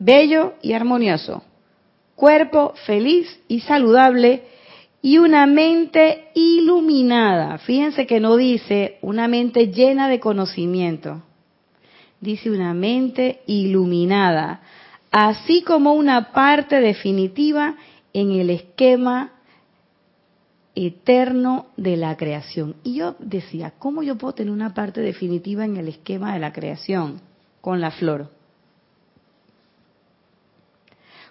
[0.00, 1.44] bello y armonioso,
[2.16, 4.42] cuerpo feliz y saludable
[5.02, 7.58] y una mente iluminada.
[7.58, 11.22] Fíjense que no dice una mente llena de conocimiento,
[12.20, 14.60] dice una mente iluminada
[15.14, 17.76] así como una parte definitiva
[18.12, 19.30] en el esquema
[20.74, 22.74] eterno de la creación.
[22.82, 26.52] Y yo decía, ¿cómo yo puedo tener una parte definitiva en el esquema de la
[26.52, 27.20] creación
[27.60, 28.28] con la flor?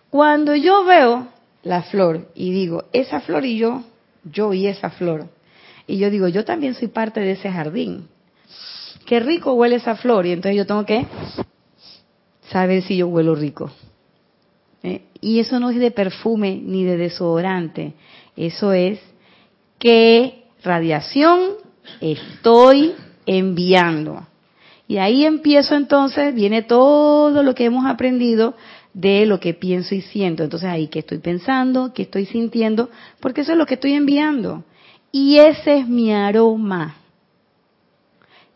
[0.10, 1.28] Cuando yo veo
[1.64, 3.84] la flor y digo, esa flor y yo,
[4.24, 5.28] yo y esa flor,
[5.88, 8.08] y yo digo, yo también soy parte de ese jardín.
[9.06, 11.06] Qué rico huele esa flor y entonces yo tengo que
[12.50, 13.72] saber si yo huelo rico.
[14.84, 15.04] ¿Eh?
[15.22, 17.94] Y eso no es de perfume ni de desodorante,
[18.36, 19.00] eso es
[19.80, 21.52] qué radiación
[22.02, 22.94] estoy
[23.26, 24.28] enviando.
[24.88, 28.56] Y ahí empiezo entonces, viene todo lo que hemos aprendido
[28.94, 30.44] de lo que pienso y siento.
[30.44, 32.90] Entonces ahí que estoy pensando, que estoy sintiendo,
[33.20, 34.64] porque eso es lo que estoy enviando.
[35.12, 36.98] Y ese es mi aroma.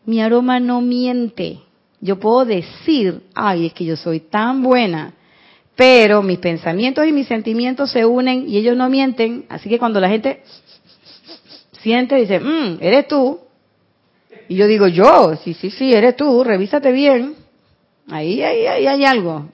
[0.06, 1.60] Mi aroma no miente.
[2.00, 5.14] Yo puedo decir, ay, es que yo soy tan buena,
[5.76, 10.00] pero mis pensamientos y mis sentimientos se unen y ellos no mienten, así que cuando
[10.00, 10.44] la gente
[11.82, 13.40] siente, dice, mmm, eres tú,
[14.48, 17.36] y yo digo, yo, sí, sí, sí, eres tú, revísate bien,
[18.10, 19.50] ahí, ahí, ahí hay algo.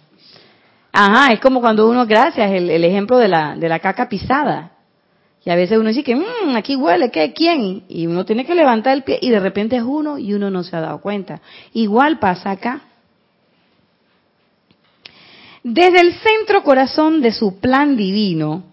[0.91, 4.72] Ajá, es como cuando uno, gracias, el, el ejemplo de la, de la caca pisada.
[5.45, 7.33] Y a veces uno dice que, mmm, aquí huele, ¿qué?
[7.33, 7.83] ¿Quién?
[7.89, 10.63] Y uno tiene que levantar el pie y de repente es uno y uno no
[10.63, 11.41] se ha dado cuenta.
[11.73, 12.81] Igual pasa acá.
[15.63, 18.63] Desde el centro corazón de su plan divino,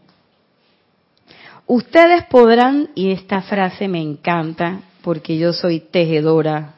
[1.66, 6.74] ustedes podrán, y esta frase me encanta porque yo soy tejedora,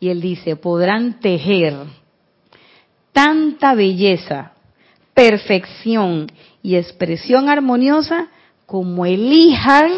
[0.00, 1.74] y él dice, podrán tejer
[3.12, 4.52] tanta belleza,
[5.14, 6.30] perfección
[6.62, 8.28] y expresión armoniosa
[8.66, 9.92] como elijan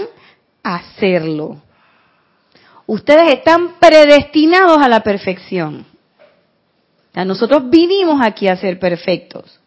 [0.62, 1.62] hacerlo.
[2.86, 5.86] Ustedes están predestinados a la perfección.
[7.14, 9.58] nosotros vinimos aquí a ser perfectos,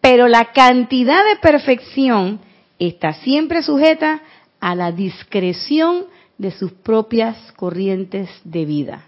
[0.00, 2.40] pero la cantidad de perfección
[2.78, 4.22] está siempre sujeta
[4.60, 6.06] a la discreción
[6.38, 9.04] de sus propias corrientes de vida.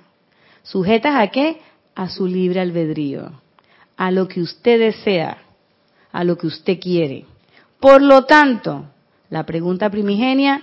[0.62, 1.61] ¿Sujetas a qué?
[1.95, 3.32] A su libre albedrío,
[3.97, 5.38] a lo que usted desea,
[6.12, 7.26] a lo que usted quiere.
[7.80, 8.86] Por lo tanto,
[9.33, 10.61] la pregunta primigenia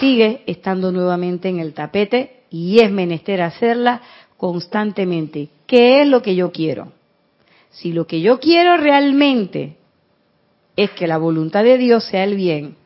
[0.00, 4.00] sigue estando nuevamente en el tapete y es menester hacerla
[4.38, 5.50] constantemente.
[5.66, 6.90] ¿Qué es lo que yo quiero?
[7.68, 9.76] Si lo que yo quiero realmente
[10.74, 12.76] es que la voluntad de Dios sea el bien,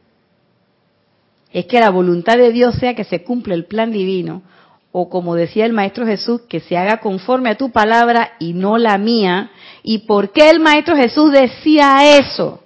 [1.53, 4.43] es que la voluntad de Dios sea que se cumpla el plan divino,
[4.91, 8.77] o como decía el Maestro Jesús, que se haga conforme a tu palabra y no
[8.77, 9.53] la mía.
[9.85, 12.62] ¿Y por qué el Maestro Jesús decía eso?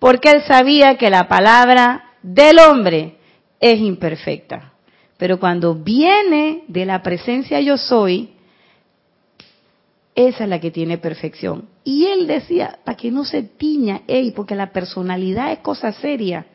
[0.00, 3.18] Porque él sabía que la palabra del hombre
[3.60, 4.72] es imperfecta.
[5.18, 8.30] Pero cuando viene de la presencia yo soy,
[10.14, 11.68] esa es la que tiene perfección.
[11.84, 16.46] Y él decía, para que no se tiña, ey, porque la personalidad es cosa seria.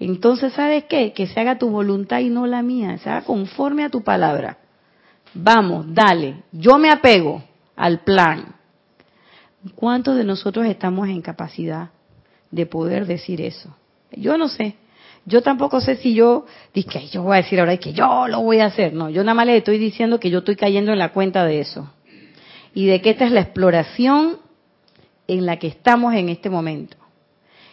[0.00, 1.12] Entonces, ¿sabes qué?
[1.12, 4.58] Que se haga tu voluntad y no la mía, se haga conforme a tu palabra.
[5.34, 7.44] Vamos, dale, yo me apego
[7.76, 8.56] al plan.
[9.76, 11.90] ¿Cuántos de nosotros estamos en capacidad
[12.50, 13.74] de poder decir eso?
[14.12, 14.76] Yo no sé.
[15.24, 18.60] Yo tampoco sé si yo, que yo voy a decir ahora que yo lo voy
[18.60, 18.94] a hacer.
[18.94, 21.60] No, yo nada más le estoy diciendo que yo estoy cayendo en la cuenta de
[21.60, 21.90] eso.
[22.74, 24.38] Y de que esta es la exploración
[25.26, 26.96] en la que estamos en este momento.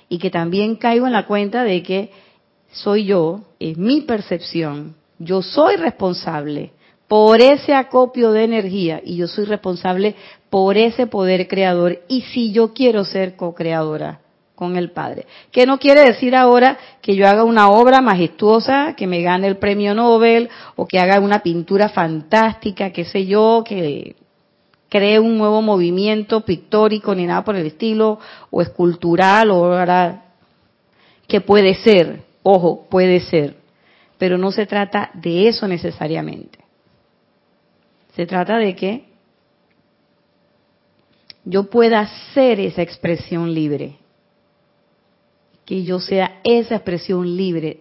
[0.10, 2.12] Y que también caigo en la cuenta de que
[2.72, 6.74] soy yo, es mi percepción, yo soy responsable
[7.08, 10.16] por ese acopio de energía y yo soy responsable
[10.50, 14.25] por ese poder creador y si yo quiero ser co-creadora
[14.56, 15.28] con el Padre.
[15.52, 19.58] Que no quiere decir ahora que yo haga una obra majestuosa, que me gane el
[19.58, 24.16] premio Nobel, o que haga una pintura fantástica, qué sé yo, que
[24.90, 30.24] cree un nuevo movimiento pictórico ni nada por el estilo, o escultural, o ahora,
[31.28, 33.58] que puede ser, ojo, puede ser,
[34.18, 36.60] pero no se trata de eso necesariamente.
[38.16, 39.06] Se trata de que
[41.44, 43.98] yo pueda ser esa expresión libre
[45.66, 47.80] que yo sea esa expresión libre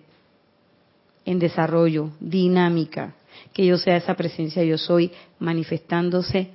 [1.24, 3.14] en desarrollo, dinámica,
[3.52, 6.50] que yo sea esa presencia yo soy manifestándose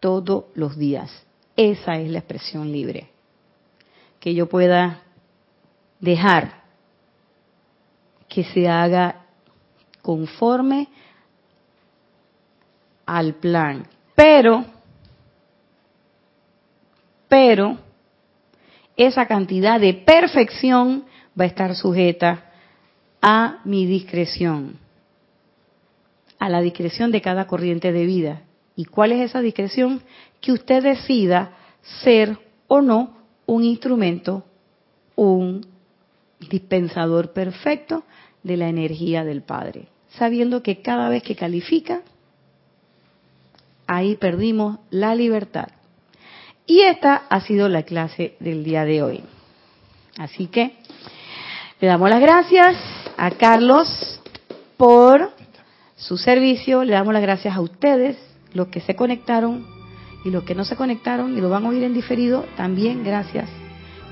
[0.00, 1.10] todos los días.
[1.56, 3.08] Esa es la expresión libre.
[4.20, 5.02] Que yo pueda
[6.00, 6.62] dejar
[8.28, 9.24] que se haga
[10.02, 10.88] conforme
[13.06, 13.86] al plan.
[14.14, 14.64] Pero,
[17.28, 17.78] pero,
[18.98, 21.04] esa cantidad de perfección
[21.38, 22.50] va a estar sujeta
[23.22, 24.76] a mi discreción,
[26.38, 28.42] a la discreción de cada corriente de vida.
[28.74, 30.02] ¿Y cuál es esa discreción?
[30.40, 31.52] Que usted decida
[32.02, 34.44] ser o no un instrumento,
[35.14, 35.64] un
[36.50, 38.02] dispensador perfecto
[38.42, 42.02] de la energía del Padre, sabiendo que cada vez que califica,
[43.86, 45.68] ahí perdimos la libertad.
[46.68, 49.24] Y esta ha sido la clase del día de hoy.
[50.18, 50.72] Así que
[51.80, 52.76] le damos las gracias
[53.16, 54.20] a Carlos
[54.76, 55.32] por
[55.96, 58.18] su servicio, le damos las gracias a ustedes,
[58.52, 59.66] los que se conectaron
[60.26, 63.48] y los que no se conectaron y lo van a oír en diferido, también gracias.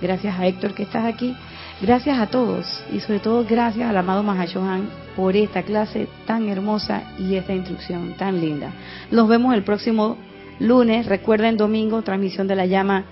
[0.01, 1.37] Gracias a Héctor que estás aquí.
[1.83, 7.03] Gracias a todos y sobre todo gracias al amado Mahashohan por esta clase tan hermosa
[7.19, 8.73] y esta instrucción tan linda.
[9.11, 10.17] Nos vemos el próximo
[10.59, 13.05] lunes, recuerden domingo, transmisión de la llama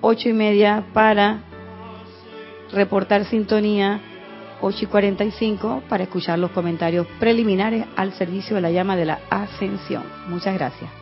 [0.00, 1.44] ocho y media para
[2.72, 4.00] reportar sintonía
[4.60, 9.20] 8 y 45 para escuchar los comentarios preliminares al servicio de la llama de la
[9.30, 10.02] ascensión.
[10.28, 10.97] Muchas gracias.